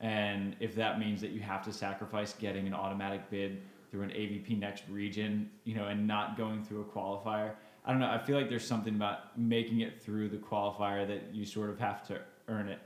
[0.00, 4.10] and if that means that you have to sacrifice getting an automatic bid through an
[4.10, 7.52] AVP next region, you know, and not going through a qualifier,
[7.84, 8.10] I don't know.
[8.10, 11.78] I feel like there's something about making it through the qualifier that you sort of
[11.78, 12.80] have to earn it,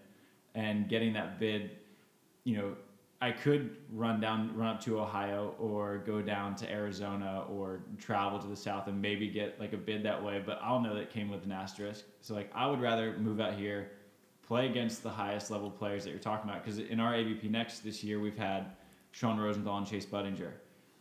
[0.55, 1.71] and getting that bid
[2.47, 2.77] you know,
[3.21, 8.39] I could run down, run up to Ohio, or go down to Arizona, or travel
[8.39, 10.43] to the south and maybe get like a bid that way.
[10.45, 12.05] But I'll know that came with an asterisk.
[12.21, 13.93] So like, I would rather move out here,
[14.47, 16.63] play against the highest level players that you're talking about.
[16.63, 18.73] Because in our AVP next this year, we've had
[19.13, 20.53] Sean Rosenthal and Chase Budinger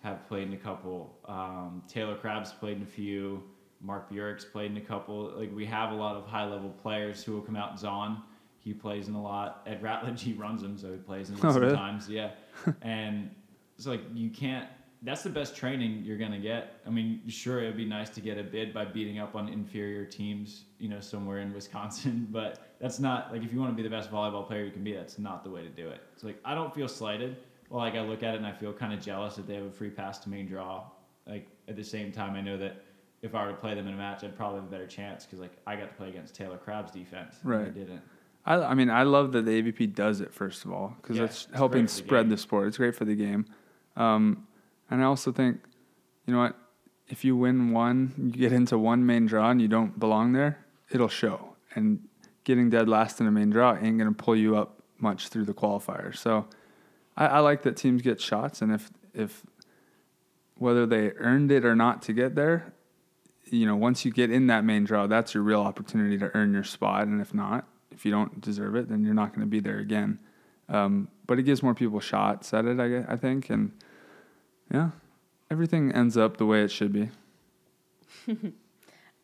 [0.01, 1.17] have played in a couple.
[1.25, 3.43] Um, Taylor Crabb's played in a few.
[3.81, 5.33] Mark Burik's played in a couple.
[5.35, 7.79] Like we have a lot of high level players who will come out.
[7.79, 8.21] Zahn,
[8.65, 9.61] he plays in a lot.
[9.65, 11.69] Ed Ratledge, he runs them, so he plays in Oh, really?
[11.69, 12.09] sometimes.
[12.09, 12.31] Yeah,
[12.81, 13.29] and
[13.77, 14.67] it's like you can't
[15.01, 16.79] that's the best training you're gonna get.
[16.87, 20.03] I mean, sure, it'd be nice to get a bid by beating up on inferior
[20.03, 23.83] teams, you know, somewhere in Wisconsin, but that's not like if you want to be
[23.87, 26.01] the best volleyball player you can be, that's not the way to do it.
[26.13, 27.37] It's like I don't feel slighted.
[27.69, 29.65] Well, like I look at it and I feel kind of jealous that they have
[29.65, 30.83] a free pass to main draw.
[31.27, 32.81] Like at the same time, I know that
[33.21, 35.25] if I were to play them in a match, I'd probably have a better chance
[35.25, 37.35] because like I got to play against Taylor Crabb's defense.
[37.43, 37.73] and Right.
[37.73, 38.01] they didn't.
[38.45, 41.23] I, I mean, I love that the AVP does it first of all because Yeah,
[41.25, 42.67] it's it's helping for the spread the sport.
[42.67, 43.45] It's great for the game,
[43.95, 44.47] um,
[44.89, 45.59] and I also think,
[46.25, 46.55] you know what,
[47.07, 50.65] if you win one, you get into one main draw and you don't belong there,
[50.91, 51.55] it'll show.
[51.73, 52.07] And
[52.43, 55.53] getting dead last in a main draw ain't gonna pull you up much through the
[55.53, 56.17] qualifiers.
[56.17, 56.47] So,
[57.17, 59.43] I, I like that teams get shots, and if if
[60.57, 62.73] whether they earned it or not to get there,
[63.45, 66.53] you know, once you get in that main draw, that's your real opportunity to earn
[66.53, 67.07] your spot.
[67.07, 69.79] And if not, if you don't deserve it, then you're not going to be there
[69.79, 70.19] again.
[70.69, 73.49] Um, but it gives more people shots at it, I, I think.
[73.49, 73.71] And
[74.71, 74.91] yeah,
[75.49, 77.09] everything ends up the way it should be.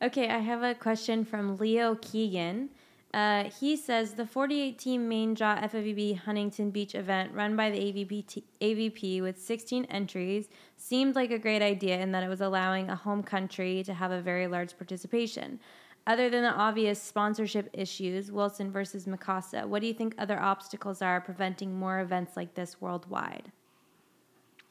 [0.04, 2.70] Okay, I have a question from Leo Keegan.
[3.14, 7.78] Uh, he says the 48 team main draw FIVB Huntington Beach event run by the
[7.78, 12.42] AVP, t- AVP with 16 entries seemed like a great idea in that it was
[12.42, 15.60] allowing a home country to have a very large participation.
[16.08, 21.02] Other than the obvious sponsorship issues, Wilson versus Mikasa, what do you think other obstacles
[21.02, 23.52] are preventing more events like this worldwide?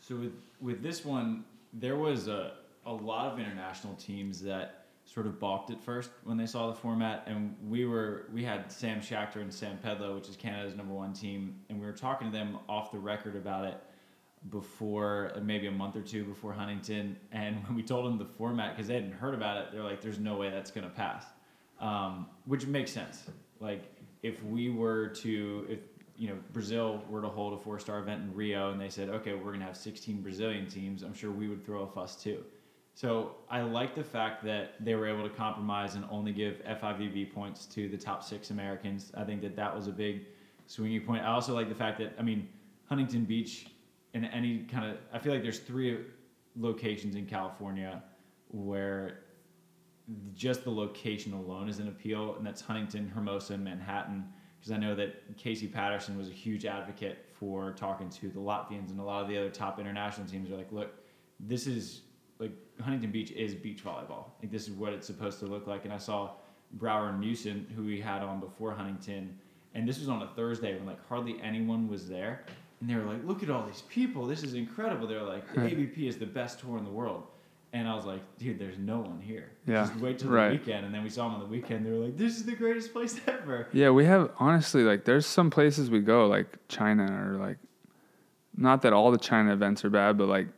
[0.00, 2.54] So with with this one, there was a
[2.86, 6.74] a lot of international teams that sort of balked at first when they saw the
[6.74, 10.94] format, and we were we had Sam Schachter and Sam Pedlow, which is Canada's number
[10.94, 13.80] one team, and we were talking to them off the record about it
[14.48, 18.24] before uh, maybe a month or two before Huntington, and when we told them the
[18.24, 21.24] format because they hadn't heard about it, they're like, "There's no way that's gonna pass,"
[21.80, 23.24] um, which makes sense.
[23.60, 23.84] Like
[24.22, 25.80] if we were to if
[26.16, 29.10] you know Brazil were to hold a four star event in Rio and they said,
[29.10, 32.42] "Okay, we're gonna have 16 Brazilian teams," I'm sure we would throw a fuss too.
[32.94, 37.32] So I like the fact that they were able to compromise and only give FIVB
[37.32, 39.12] points to the top six Americans.
[39.16, 40.26] I think that that was a big
[40.66, 41.24] swinging point.
[41.24, 42.48] I also like the fact that I mean
[42.86, 43.68] Huntington Beach
[44.14, 45.98] in any kind of I feel like there's three
[46.56, 48.02] locations in California
[48.48, 49.20] where
[50.34, 54.24] just the location alone is an appeal, and that's Huntington, Hermosa, and Manhattan.
[54.58, 58.90] Because I know that Casey Patterson was a huge advocate for talking to the Latvians
[58.90, 60.92] and a lot of the other top international teams are like, look,
[61.38, 62.02] this is
[62.38, 64.26] like Huntington Beach is beach volleyball.
[64.42, 65.84] Like this is what it's supposed to look like.
[65.84, 66.32] And I saw
[66.74, 69.38] Brouwer and Meeuwsen, who we had on before Huntington,
[69.74, 72.44] and this was on a Thursday when like hardly anyone was there.
[72.80, 74.26] And they were like, look at all these people.
[74.26, 75.06] This is incredible.
[75.06, 75.60] They're like, the.
[75.60, 77.24] AVP is the best tour in the world.
[77.72, 79.50] And I was like, dude, there's no one here.
[79.66, 80.48] Yeah, Just wait till right.
[80.48, 80.86] the weekend.
[80.86, 81.86] And then we saw them on the weekend.
[81.86, 83.68] They were like, this is the greatest place ever.
[83.72, 87.58] Yeah, we have honestly like there's some places we go like China or like
[88.56, 90.48] not that all the China events are bad, but like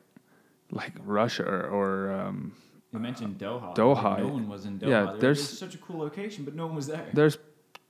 [0.70, 2.54] like Russia or, or um,
[2.94, 3.74] You mentioned Doha.
[3.76, 4.02] Doha.
[4.04, 4.88] Like, no one was in Doha.
[4.88, 6.87] Yeah, They were like, there's- "This is such a cool location, but no one was
[6.87, 7.06] there.
[7.12, 7.37] there's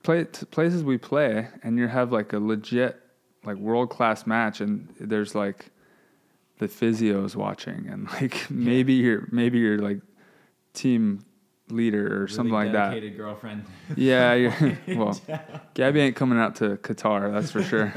[0.03, 2.99] pla- places we play and you have like a legit
[3.45, 5.71] like world class match and there's like
[6.59, 9.99] the physios watching and like maybe you're maybe you're like
[10.73, 11.23] team
[11.69, 12.89] leader or Really something like that.
[12.91, 13.63] dedicated girlfriend.
[13.95, 15.19] Yeah, you're, well,
[15.73, 17.93] Gabby ain't coming out to Qatar, that's for sure.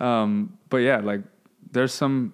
[0.00, 1.20] um, but yeah, like
[1.72, 2.32] there's some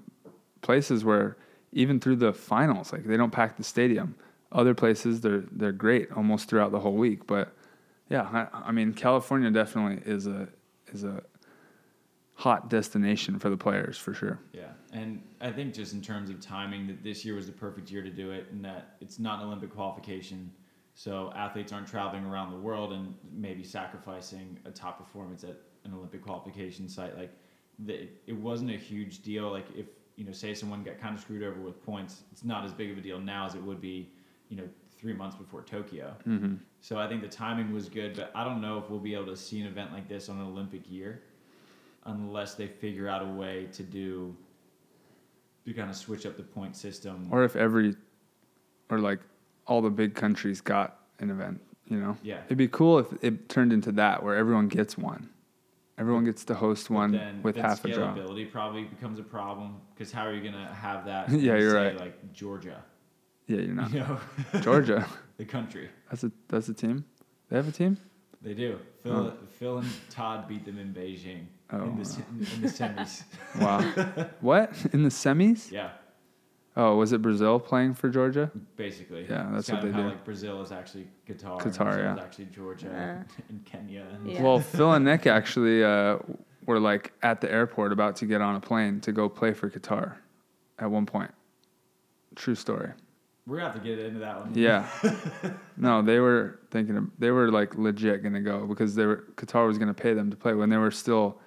[0.62, 1.36] places where
[1.72, 4.14] even through the finals, like they don't pack the stadium.
[4.52, 7.26] Other places they're they're great almost throughout the whole week.
[7.26, 7.52] But
[8.08, 10.48] yeah, I, I mean California definitely is a
[10.92, 11.22] is a
[12.36, 14.38] hot destination for the players for sure.
[14.52, 17.90] Yeah, and I think just in terms of timing, that this year was the perfect
[17.90, 20.52] year to do it, and that it's not an Olympic qualification,
[20.94, 25.94] so athletes aren't traveling around the world and maybe sacrificing a top performance at an
[25.94, 27.16] Olympic qualification site.
[27.18, 27.32] Like,
[27.80, 29.50] the, it wasn't a huge deal.
[29.50, 32.64] Like, if you know, say someone got kind of screwed over with points, it's not
[32.64, 34.10] as big of a deal now as it would be,
[34.48, 34.68] you know,
[34.98, 36.14] three months before Tokyo.
[36.26, 36.54] Mm-hmm.
[36.80, 39.26] So I think the timing was good, but I don't know if we'll be able
[39.26, 41.22] to see an event like this on an Olympic year
[42.06, 44.36] unless they figure out a way to do
[45.66, 47.28] to kind of switch up the point system.
[47.30, 47.96] Or if every
[48.88, 49.20] or like
[49.66, 52.16] all the big countries got an event, you know.
[52.22, 52.40] yeah.
[52.46, 55.28] It'd be cool if it turned into that where everyone gets one.
[55.98, 58.14] Everyone gets to host one then, with then half a draw.
[58.14, 61.30] scalability probably becomes a problem because how are you gonna have that?
[61.30, 61.98] Yeah, you're say, right.
[61.98, 62.84] Like Georgia,
[63.46, 63.92] Yeah, you're not.
[63.92, 64.20] you know,
[64.60, 65.06] Georgia.
[65.38, 65.88] the country.
[66.10, 67.04] That's a that's a team.
[67.48, 67.96] They have a team.
[68.42, 68.78] They do.
[69.02, 69.32] Phil, oh.
[69.58, 72.22] Phil and Todd beat them in Beijing Oh, in, the, se-
[72.54, 73.22] in the semis.
[73.60, 74.28] Wow.
[74.40, 75.70] what in the semis?
[75.72, 75.90] yeah,
[76.76, 78.50] Oh, was it Brazil playing for Georgia?
[78.76, 79.22] basically.
[79.28, 80.08] Yeah, that's It's what of they how, do.
[80.10, 81.58] Like Brazil is actually Qatar.
[81.60, 82.12] Qatar, yeah.
[82.14, 82.88] Is actually Georgia
[83.26, 83.42] Uh.
[83.48, 84.04] and Kenya.
[84.14, 84.42] And Yeah.
[84.42, 86.18] Well, Phil and Nick actually uh,
[86.66, 89.68] were like at the airport about to get on a plane to go play for
[89.70, 90.12] Qatar
[90.78, 91.32] at one point.
[92.36, 92.90] True story.
[93.46, 94.52] We're gonna have to get into that one.
[94.54, 94.86] Yeah.
[95.76, 99.66] no, they were thinking of, they were like legit gonna go because they were Qatar
[99.66, 101.38] was gonna pay them to play when they were still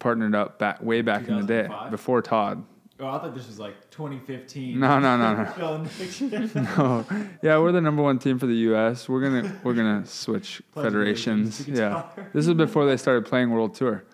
[0.00, 1.90] partnered up back way back in the day 2005?
[1.92, 2.64] before Todd.
[2.98, 4.78] Oh, I thought this was like 2015.
[4.78, 5.44] No, no, no, no.
[5.52, 6.28] Fell in the picture.
[6.76, 7.06] No.
[7.42, 9.08] Yeah, we're the number one team for the U.S.
[9.08, 11.66] We're gonna we're gonna switch federations.
[11.66, 12.02] Yeah,
[12.34, 14.04] this is before they started playing World Tour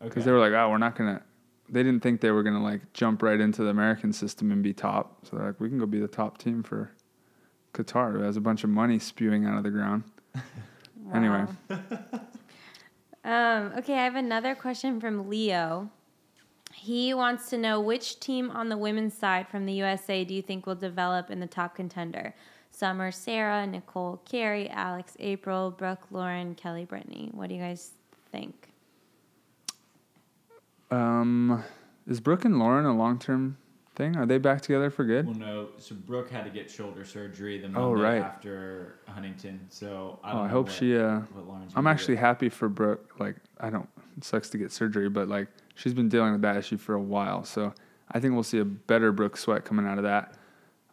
[0.00, 0.24] because Okay.
[0.24, 1.22] they were like, oh, we're not gonna.
[1.68, 4.72] They didn't think they were gonna like jump right into the American system and be
[4.72, 5.26] top.
[5.26, 6.90] So they're like, we can go be the top team for
[7.72, 10.02] Qatar, who has a bunch of money spewing out of the ground.
[11.12, 11.44] Anyway.
[13.24, 15.90] Um, okay, I have another question from Leo.
[16.74, 20.42] He wants to know which team on the women's side from the USA do you
[20.42, 22.34] think will develop in the top contender?
[22.70, 27.30] Summer, Sarah, Nicole, Carrie, Alex, April, Brooke, Lauren, Kelly, Brittany.
[27.32, 27.92] What do you guys
[28.30, 28.68] think?
[30.90, 31.62] Um,
[32.06, 33.56] is Brooke and Lauren a long term
[33.94, 34.16] thing?
[34.16, 35.26] Are they back together for good?
[35.26, 35.68] Well, no.
[35.78, 38.22] So Brooke had to get shoulder surgery the Oh, Monday right.
[38.22, 39.60] after Huntington.
[39.68, 40.96] So I Oh, I hope what- she.
[40.96, 43.14] Uh, what Lauren's I'm actually happy for Brooke.
[43.18, 43.88] Like, I don't.
[44.16, 47.00] It sucks to get surgery, but like she's been dealing with that issue for a
[47.02, 47.44] while.
[47.44, 47.72] So
[48.12, 50.34] I think we'll see a better Brooke Sweat coming out of that.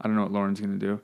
[0.02, 1.00] I don't know what Lauren's gonna do.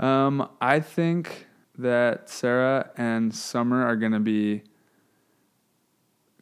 [0.00, 1.46] Um, I think
[1.78, 4.62] that Sarah and Summer are gonna be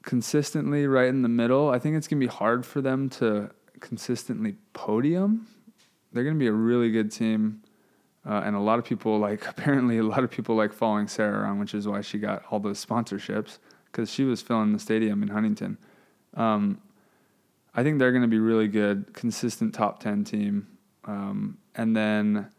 [0.03, 1.69] consistently right in the middle.
[1.71, 3.51] I think it's gonna be hard for them to
[3.81, 5.47] consistently podium.
[6.13, 7.63] They're gonna be a really good team.
[8.27, 11.43] Uh, and a lot of people like apparently a lot of people like following Sarah
[11.43, 15.23] around, which is why she got all those sponsorships because she was filling the stadium
[15.23, 15.79] in Huntington.
[16.35, 16.81] Um,
[17.75, 20.67] I think they're going to be really good, consistent top ten team,
[21.05, 22.51] um, and then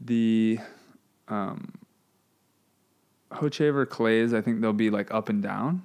[0.00, 0.58] the
[1.28, 1.72] um,
[3.30, 4.34] Hochevar Claes.
[4.34, 5.84] I think they'll be like up and down.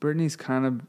[0.00, 0.80] Brittany's kind of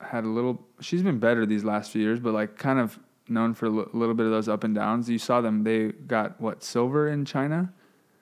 [0.00, 0.66] had a little.
[0.80, 4.14] She's been better these last few years, but like kind of known for a little
[4.14, 5.08] bit of those up and downs.
[5.08, 7.72] You saw them; they got what silver in China.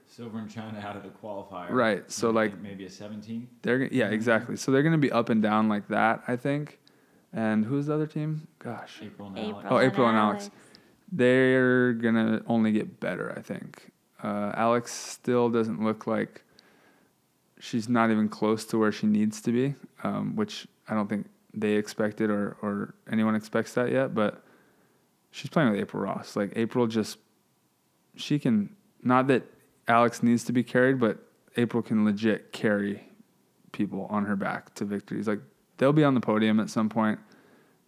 [0.06, 1.70] Silver in China out of the qualifier.
[1.70, 3.48] Right, so, I like- maybe a 17.
[3.62, 4.56] They're g- yeah, exactly.
[4.56, 6.80] So they're going to be up and down like that, I think.
[7.32, 8.46] And who's the other team?
[8.58, 9.61] Gosh, April and April.
[9.61, 9.68] Alex.
[9.70, 10.50] Oh, April and Alex.
[11.11, 13.32] they're gonna only get better.
[13.37, 13.90] I think.
[14.22, 16.42] Uh, Alex still doesn't look like
[17.58, 21.26] she's not even close to where she needs to be, um, which I don't think
[21.55, 24.15] they expected or or anyone expects that yet.
[24.15, 24.45] But
[25.31, 26.37] she's playing with April Ross.
[26.37, 27.19] Like April just
[28.17, 29.45] she can not that
[29.88, 31.19] Alex needs to be carried, but
[31.57, 33.09] April can legit carry
[33.73, 35.27] people on her back to victories.
[35.27, 35.41] Like
[35.79, 37.19] they'll be on the podium at some point.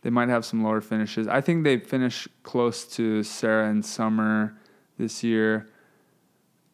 [0.02, 1.28] They might have some lower finishes.
[1.28, 4.58] I think they finish close to Sarah and Summer
[4.98, 5.70] this year.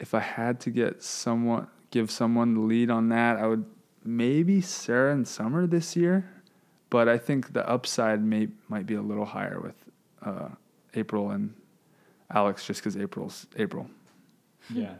[0.00, 3.64] If I had to get someone give someone the lead on that, I would
[4.04, 6.39] maybe Sarah and Summer this year.
[6.90, 9.76] But I think the upside may might be a little higher with
[10.22, 10.48] uh,
[10.94, 11.54] April and
[12.32, 13.88] Alex, just because April's April.
[14.68, 14.94] Yeah.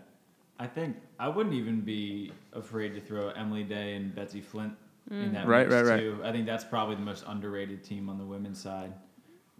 [0.59, 4.72] I think I wouldn't even be afraid to throw Emily Day and Betsy Flint
[5.11, 6.00] in that Right, mix right, right.
[6.00, 6.20] too.
[6.22, 8.92] I think that's probably the most underrated team on the women's side.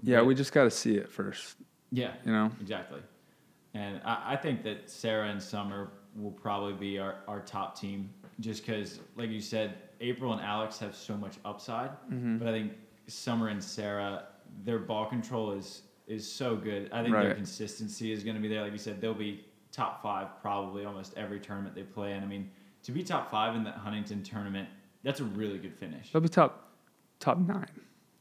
[0.03, 1.57] Yeah, But- we just got to see it first.
[1.91, 2.51] yeah, You know.
[2.61, 3.01] exactly.
[3.75, 8.11] And I, I think that Sarah and Summer will probably be our, our top team
[8.41, 11.91] just because, like you said, April and Alex have so much upside.
[12.11, 12.39] Mm-hmm.
[12.39, 12.73] But I think
[13.07, 14.25] Summer and Sarah,
[14.65, 16.91] their ball control is is so good.
[16.93, 18.63] I think their consistency is going to be there.
[18.63, 22.23] Like you said, they'll be top five probably almost every tournament they play in.
[22.25, 22.51] I mean,
[22.83, 24.69] to be top five in the Huntington tournament,
[25.05, 26.11] that's a really good finish.
[26.13, 26.73] They'll be top
[27.21, 27.67] top nine.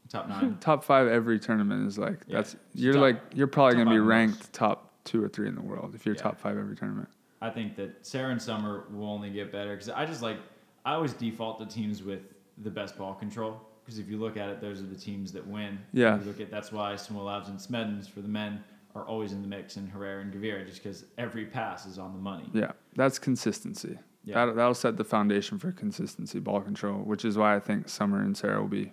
[0.08, 0.56] Top nine.
[0.60, 2.36] top five every tournament is like Yeah.
[2.36, 4.08] that's you're top- like you're probably gonna be five most.
[4.08, 6.22] ranked top two or three in the world if you're Yeah.
[6.22, 7.08] top five every tournament.
[7.42, 10.36] I think that Sarah and Summer will only get better because I just like
[10.84, 14.48] I always default to teams with the best ball control because if you look at
[14.48, 15.78] it, those are the teams that win.
[15.92, 16.16] Yeah.
[16.16, 18.62] If you look at that's why Labs and Smedins for the men
[18.94, 22.12] are always in the mix, and Herrera and Gavira just because every pass is on
[22.12, 22.48] the money.
[22.52, 23.98] Yeah, that's consistency.
[24.24, 24.46] Yeah.
[24.46, 28.20] That that'll set the foundation for consistency ball control, which is why I think Summer
[28.20, 28.92] and Sarah will be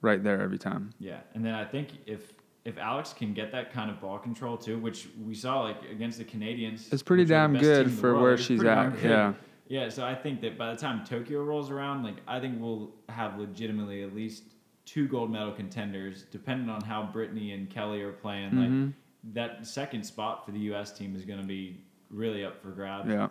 [0.00, 0.92] right there every time.
[0.98, 2.32] Yeah, and then I think if
[2.64, 6.18] if Alex can get that kind of ball control too, which we saw like against
[6.18, 8.36] the Canadians, It's pretty which are the damn good team in the for world, where
[8.36, 9.32] she's at, yeah.
[9.70, 12.90] Yeah, so I think that by the time Tokyo rolls around, like I think we'll
[13.08, 14.42] have legitimately at least
[14.84, 18.50] two gold medal contenders, depending on how Brittany and Kelly are playing.
[18.50, 18.84] Mm-hmm.
[18.86, 18.94] Like
[19.34, 20.90] that second spot for the U.S.
[20.92, 23.08] team is going to be really up for grabs.
[23.08, 23.28] Yeah.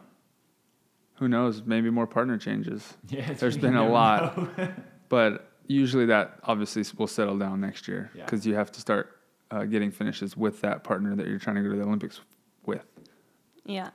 [1.16, 1.62] Who knows?
[1.66, 2.96] Maybe more partner changes.
[3.10, 4.40] Yeah, it's- There's you been a lot.
[5.10, 8.24] But usually that obviously will settle down next year Yeah.
[8.24, 9.18] because you have to start
[9.52, 12.22] uh, getting finishes with that partner that you're trying to go to the Olympics
[12.66, 12.86] with.
[13.66, 13.90] Yeah.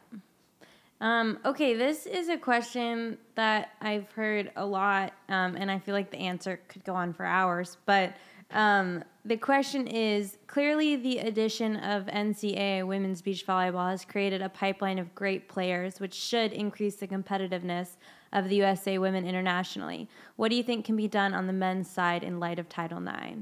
[1.04, 5.94] Um, okay, this is a question that I've heard a lot, um, and I feel
[5.94, 7.76] like the answer could go on for hours.
[7.84, 8.14] But
[8.50, 14.48] Um, the question is clearly the addition of NCAA women's beach volleyball has created a
[14.48, 17.96] pipeline of great players, which should increase the competitiveness
[18.32, 20.08] of the USA women internationally.
[20.36, 23.02] What do you think can be done on the men's side in light of Title
[23.02, 23.40] IX?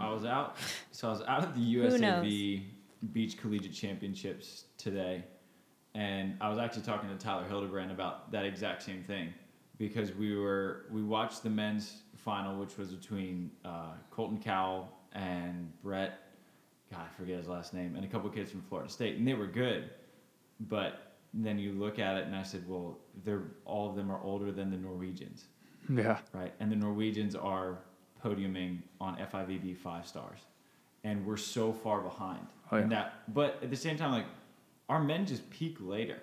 [0.00, 0.56] I was out,
[0.90, 2.00] so I was out of the knows?
[2.00, 2.62] USAV
[3.12, 5.24] Beach Collegiate Championships today,
[5.94, 9.32] and I was actually talking to Tyler Hildebrand about that exact same thing
[9.78, 15.70] because we were we watched the men's final, which was between uh, Colton Cowell and
[15.82, 16.20] Brett.
[16.90, 19.34] God, I forget his last name, and a couple kids from Florida State, and they
[19.34, 19.90] were good,
[20.60, 24.20] but then you look at it, and I said, well, they're all of them are
[24.22, 25.46] older than the Norwegians
[25.90, 26.18] Yeah.
[26.32, 26.54] right?
[26.60, 27.78] And the Norwegians are
[28.24, 30.38] podiuming on FIVB five stars,
[31.02, 32.46] and we're so far behind.
[32.74, 32.86] Oh, yeah.
[32.88, 34.26] that, but at the same time, like
[34.88, 36.18] our men just peak later.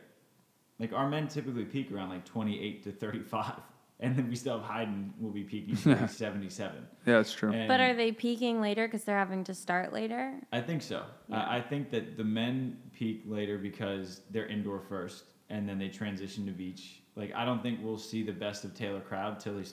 [0.80, 3.60] Like our men typically peak around like twenty eight to thirty five,
[4.00, 6.06] and then we still have Hayden will be peaking Yeah.
[6.24, 6.88] seventy seven.
[7.06, 7.52] Yeah, that's true.
[7.54, 10.34] And But are they peaking later because they're having to start later?
[10.52, 11.04] I think so.
[11.28, 11.44] Yeah.
[11.44, 15.88] I, I think that the men peak later because they're indoor first, and then they
[15.90, 17.02] transition to beach.
[17.16, 19.72] Like I don't think we'll see the best of Taylor Crabb till he's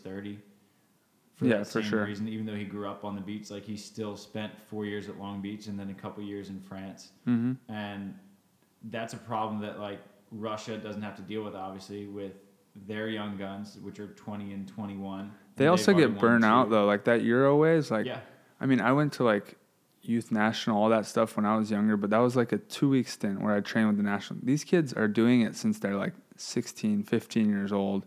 [1.39, 1.51] thirty.
[1.51, 2.05] Yeah, that for same sure.
[2.05, 5.09] Reason, even though he grew up on the beach, like he still spent four years
[5.09, 8.14] at Long Beach and then a couple years in France, hmm and
[8.91, 11.55] that's a problem that like Russia doesn't have to deal with.
[11.55, 12.32] Obviously, with
[12.86, 15.32] their young guns, which are twenty and twenty one.
[15.57, 16.84] They also get burnt out though.
[16.84, 18.07] Like that Euro way is like.
[18.07, 18.20] yeah,
[18.61, 19.57] I mean, I went to like
[20.03, 22.89] youth national, all that stuff when I was younger, but that was like a two
[22.89, 24.41] week stint where I trained with the national.
[24.43, 28.07] These kids are doing it since they're like 16, 15 years old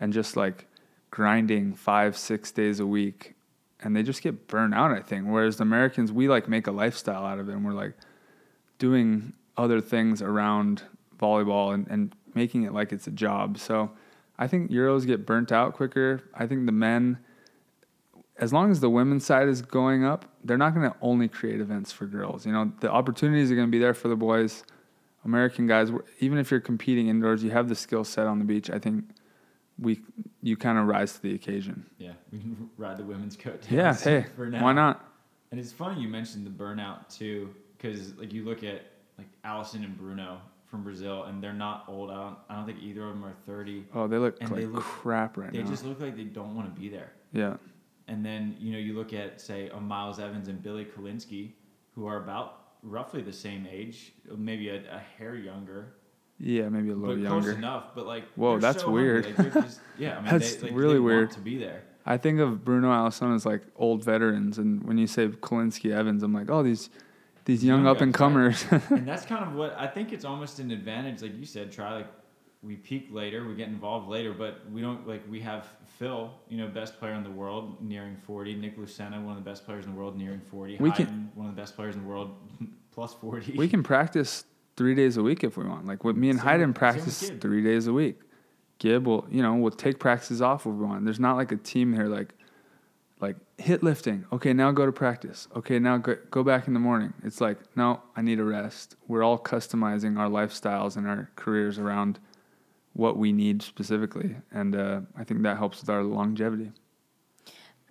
[0.00, 0.66] and just like
[1.12, 3.34] grinding five, six days a week.
[3.80, 5.26] And they just get burnt out, I think.
[5.28, 7.94] Whereas the Americans, we like make a lifestyle out of it and we're like
[8.78, 10.82] doing other things around
[11.18, 13.58] volleyball and, and making it like it's a job.
[13.58, 13.90] So
[14.38, 16.22] I think Euros get burnt out quicker.
[16.34, 17.18] I think the men,
[18.38, 21.60] as long as the women's side is going up, they're not going to only create
[21.60, 22.46] events for girls.
[22.46, 24.64] You know, the opportunities are going to be there for the boys.
[25.24, 28.70] American guys, even if you're competing indoors, you have the skill set on the beach.
[28.70, 29.04] I think
[29.82, 30.00] we
[30.42, 31.84] you kind of rise to the occasion.
[31.98, 33.62] yeah, we can ride the women's coat.
[33.70, 34.62] Yeah, hey, for now.
[34.62, 35.08] why not?
[35.50, 38.82] And it's funny you mentioned the burnout too, because like you look at
[39.18, 42.10] like Alison and Bruno from Brazil, and they're not old.
[42.10, 43.84] I don't, I don't think either of them are thirty.
[43.94, 45.64] Oh, they look And like they look- crap right They now.
[45.64, 47.12] They just look like they don't want to be there.
[47.32, 47.56] yeah,
[48.08, 51.50] And then you know you look at say a Miles Evans and Billy Kolinske,
[51.94, 55.94] who are about roughly the same age, maybe a, a hair younger,
[56.38, 57.52] yeah, maybe a but little close younger.
[57.52, 57.94] enough.
[57.94, 59.38] But like, Whoa, that's so weird.
[59.38, 61.30] Like, just, yeah, I mean, That's they, like, really weird.
[61.32, 61.82] To be there.
[62.04, 66.22] I think of Bruno Alison as like old veterans, and when you say Kolinske Evans,
[66.22, 66.90] I'm like, oh, these
[67.44, 68.64] these young, Young up and comers.
[68.90, 71.94] and that's kind of what I think it's almost an advantage, like you said, Tri
[71.96, 72.06] like
[72.62, 75.66] we peak later, we get involved later, but we don't like we have
[75.98, 78.54] Phil, you know, best player in the world, nearing forty.
[78.54, 80.76] Nick Lucena, one of the best players in the world, nearing forty.
[80.78, 82.34] We can- one of the best players in the world,
[82.92, 83.52] plus forty.
[83.56, 84.44] we can practice
[84.76, 85.86] three days a week if we want.
[85.86, 88.20] Like with me and Same Hayden with- same with practice three days a week.
[88.78, 91.04] Gibb will, you know, we'll take practices off if we want.
[91.04, 92.34] There's not like a team here like,
[93.20, 94.24] like hit lifting.
[94.32, 95.46] Okay, now go to practice.
[95.54, 97.12] Okay, now go, go back in the morning.
[97.22, 98.96] It's like, no, I need a rest.
[99.06, 102.18] We're all customizing our lifestyles and our careers around
[102.94, 106.72] what we need specifically, and uh, I think that helps with our longevity.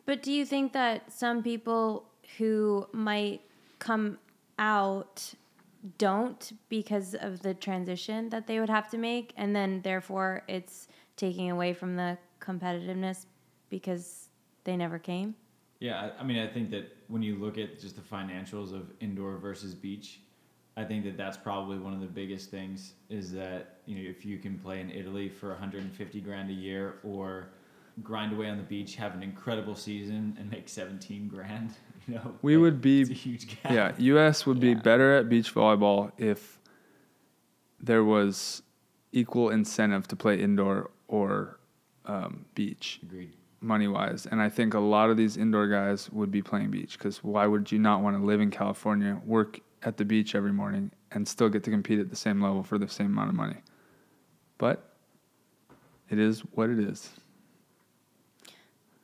[0.05, 2.05] But do you think that some people
[2.38, 3.41] who might
[3.79, 4.19] come
[4.59, 5.34] out
[5.97, 10.88] don't because of the transition that they would have to make and then therefore it's
[11.15, 13.25] taking away from the competitiveness
[13.69, 14.29] because
[14.63, 15.36] they never came?
[15.79, 18.91] Yeah, I I mean, I think that when you look at just the financials of
[18.99, 20.21] indoor versus beach,
[20.77, 24.23] I think that that's probably one of the biggest things is that you know if
[24.25, 27.49] you can play in Italy for 150 grand a year or
[28.03, 31.71] grind away on the beach, have an incredible season, and make 17 grand,
[32.07, 33.71] know, We would be- a huge gap.
[33.71, 34.45] Yeah, U.S.
[34.45, 36.59] would be better at beach volleyball if
[37.79, 38.61] there was
[39.11, 41.59] equal incentive to play indoor or
[42.05, 43.33] um, beach, Agreed.
[43.59, 44.25] money wise.
[44.25, 47.45] And I think a lot of these indoor guys would be playing beach because why
[47.47, 51.27] would you not want to live in California, work at the beach every morning, and
[51.27, 53.57] still get to compete at the same level for the same amount of money?
[54.57, 54.95] But
[56.09, 57.09] it is what it is.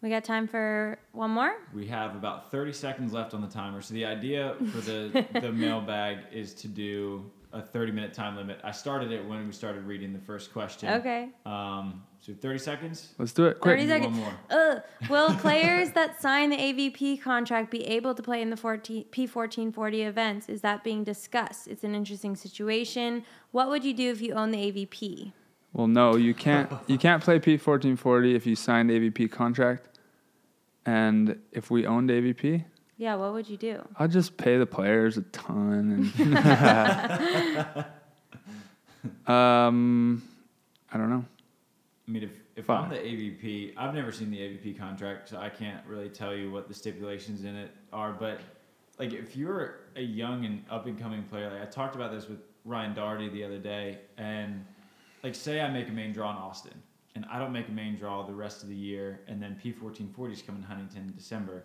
[0.02, 1.56] We got time for one more?
[1.74, 3.82] We have about 30 seconds left on the timer.
[3.82, 8.60] So the idea for the the mailbag is to do a 30 minute time limit.
[8.64, 10.90] I started it when we started reading the first question.
[10.90, 11.30] Okay.
[11.46, 13.14] Um, so 30 seconds.
[13.18, 13.80] Let's do it quick.
[13.80, 14.18] 30 seconds.
[14.18, 14.34] one more.
[14.50, 14.80] Uh,
[15.10, 20.08] will players that sign the AVP contract be able to play in the 14, P1440
[20.08, 20.50] events?
[20.50, 21.68] Is that being discussed?
[21.68, 23.24] It's an interesting situation.
[23.52, 25.32] What would you do if you own the AVP?
[25.78, 26.72] Well, no, you can't.
[26.88, 30.00] You can't play P fourteen forty if you signed AVP contract.
[30.88, 32.66] And if we owned AVP,
[32.98, 33.88] Yeah, what would you do?
[34.00, 36.12] I'd just pay the players a ton.
[36.18, 36.38] And
[39.28, 40.24] um,
[40.92, 41.24] I don't know.
[42.08, 42.86] I mean, if, if Fine.
[42.86, 46.52] I'm the AVP, I've never seen the AVP contract, so I can't really tell you
[46.52, 48.14] what the stipulations in it are.
[48.14, 48.40] But
[48.98, 52.28] like, if you're a young and up and coming player, like I talked about this
[52.28, 54.66] with Ryan Doherty the other day, and
[55.24, 56.74] like, say I make a main draw in Austin,
[57.16, 60.32] and I don't make a main draw the rest of the year, and then P1440
[60.32, 61.64] is coming to Huntington in December.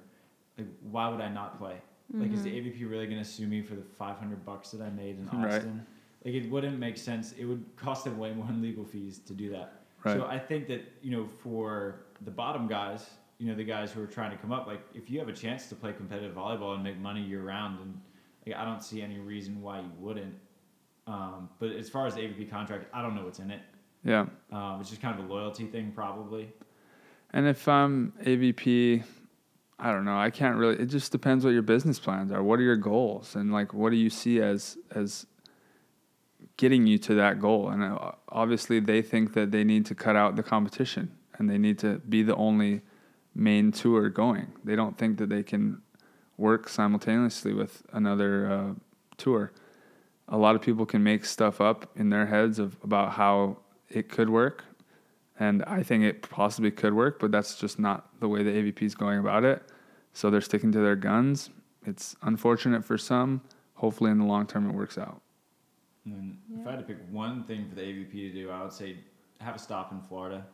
[0.59, 1.76] Like, why would I not play?
[2.14, 2.68] Like, is the mm-hmm.
[2.68, 5.55] AVP really going to sue me for the 500 bucks that I made in Right.
[5.55, 5.86] Austin?
[6.24, 7.32] Like, it wouldn't make sense.
[7.32, 9.82] It would cost them way more in legal fees to do that.
[10.05, 10.16] Right.
[10.18, 14.03] So I think that you know, for the bottom guys, you know, the guys who
[14.03, 16.74] are trying to come up, like if you have a chance to play competitive volleyball
[16.74, 18.00] and make money year round, and
[18.46, 20.34] like, I don't see any reason why you wouldn't.
[21.07, 23.61] Um, but as far as the AVP contract, I don't know what's in it.
[24.05, 24.26] Yeah.
[24.50, 26.53] Um, it's just kind of a loyalty thing, probably.
[27.32, 29.05] And if I'm AVP,
[29.78, 30.18] I don't know.
[30.18, 30.76] I can't really.
[30.76, 32.42] It just depends what your business plans are.
[32.42, 35.26] What are your goals, and like, what do you see as as
[36.57, 37.70] getting you to that goal?
[37.70, 41.59] And uh, obviously, they think that they need to cut out the competition, and they
[41.59, 42.82] need to be the only
[43.34, 44.53] main tour going.
[44.62, 45.80] They don't think that they can
[46.36, 48.74] work simultaneously with another uh,
[49.16, 49.53] tour.
[50.28, 53.58] A lot of people can make stuff up in their heads of about how
[53.88, 54.64] it could work,
[55.38, 58.82] and I think it possibly could work, but that's just not the way the AVP
[58.82, 59.62] is going about it.
[60.12, 61.50] So they're sticking to their guns.
[61.86, 63.42] It's unfortunate for some.
[63.74, 65.20] Hopefully, in the long term, it works out.
[66.04, 68.72] And if I had to pick one thing for the AVP to do, I would
[68.72, 68.96] say
[69.40, 70.44] have a stop in Florida.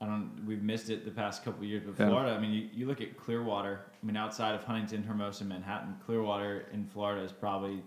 [0.00, 0.44] I don't.
[0.46, 2.08] We've missed it the past couple of years, but Yeah.
[2.08, 2.34] Florida.
[2.36, 3.80] I mean, you, you look at Clearwater.
[4.00, 7.82] I mean, outside of Huntington, Hermosa, Manhattan, Clearwater in Florida is probably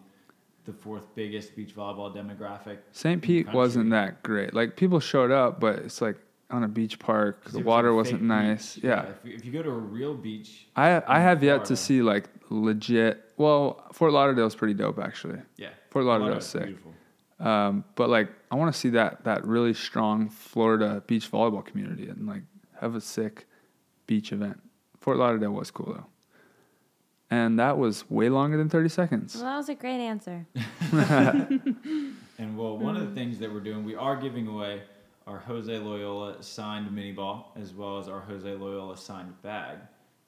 [0.66, 2.78] the fourth biggest beach volleyball demographic.
[2.92, 3.22] St.
[3.22, 4.54] Pete wasn't that great.
[4.54, 6.18] Like people showed up, but it's like
[6.50, 7.46] on a beach park.
[7.50, 8.76] The was water a wasn't nice.
[8.76, 8.84] beach.
[8.84, 9.04] Yeah.
[9.08, 12.02] If, you- if you go to a real beach, I I have yet to see
[12.02, 13.24] like legit.
[13.38, 15.40] Well, Fort Lauderdale's pretty dope actually.
[15.58, 16.66] yeah, Fort Lauderdale's Lauderdale's sick.
[16.66, 16.94] beautiful.
[17.40, 22.08] Um, but like I want to see that that really strong Florida beach volleyball community
[22.08, 22.44] and like
[22.80, 23.48] have a sick
[24.06, 24.62] beach event.
[25.00, 26.06] Fort Lauderdale was cool though.
[27.32, 29.36] And that was way longer than 30 seconds.
[29.36, 30.46] Well, that was a great answer.
[32.38, 34.82] And well, one of the things that we're doing, we are giving away
[35.28, 39.78] our Jose Loiola signed mini ball as well as our Jose Loiola signed bag.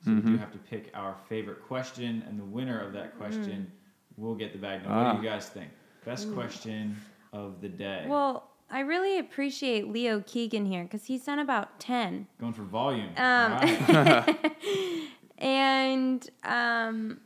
[0.05, 3.71] So we do have to pick our favorite question, and the winner of that question
[4.15, 4.83] will get the bag.
[4.83, 5.13] Now, what Ah.
[5.15, 5.71] do you guys think?
[6.05, 6.95] Best question
[7.31, 8.05] of the day.
[8.07, 12.27] Well, I really appreciate Leo Keegan here because he's done about 10.
[12.39, 13.09] Going for volume.
[13.17, 14.53] Um, All right.
[15.37, 17.19] And um,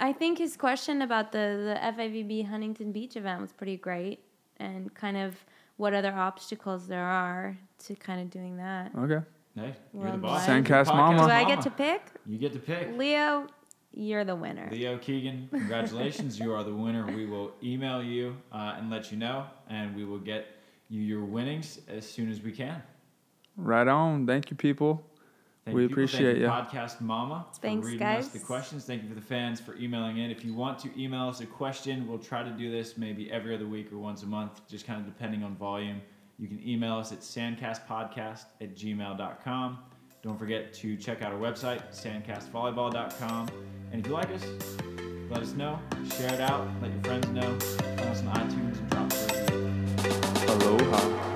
[0.00, 4.20] I think his question about the, the FIVB Huntington Beach event was pretty great
[4.58, 5.36] and kind of
[5.76, 7.56] what other obstacles there are
[7.86, 8.92] to kind of doing that.
[8.96, 9.20] Okay.
[9.56, 10.46] hey, you're the boss.
[10.46, 11.26] Sandcast You're mama.
[11.26, 12.02] Do I get to pick?
[12.26, 12.96] You get to pick.
[12.96, 13.46] Leo,
[13.92, 14.68] you're the winner.
[14.70, 16.38] Leo Keegan, congratulations.
[16.38, 17.06] you are the winner.
[17.06, 20.46] We will email you uh, and let you know, and we will get
[20.88, 22.82] you your winnings as soon as we can.
[23.56, 24.26] Right on.
[24.26, 25.04] Thank you, people.
[25.64, 26.02] Thank We you, people.
[26.04, 26.64] appreciate Thank you, ya.
[26.64, 28.84] Podcast Mama, for Thanks, reading us the questions.
[28.84, 30.30] Thank you for the fans for emailing in.
[30.30, 33.54] If you want to email us a question, we'll try to do this maybe every
[33.54, 36.02] other week or once a month, just kind of depending on volume.
[36.38, 39.78] You can email us at sandcastpodcast at gmail.com.
[40.22, 43.48] Don't forget to check out our website, sandcastvolleyball.com.
[43.92, 44.44] And if you like us,
[45.30, 45.78] let us know.
[46.16, 46.68] Share it out.
[46.82, 47.58] Let your friends know.
[47.58, 50.76] Find us on iTunes and drop us a review.
[50.76, 51.33] Aloha.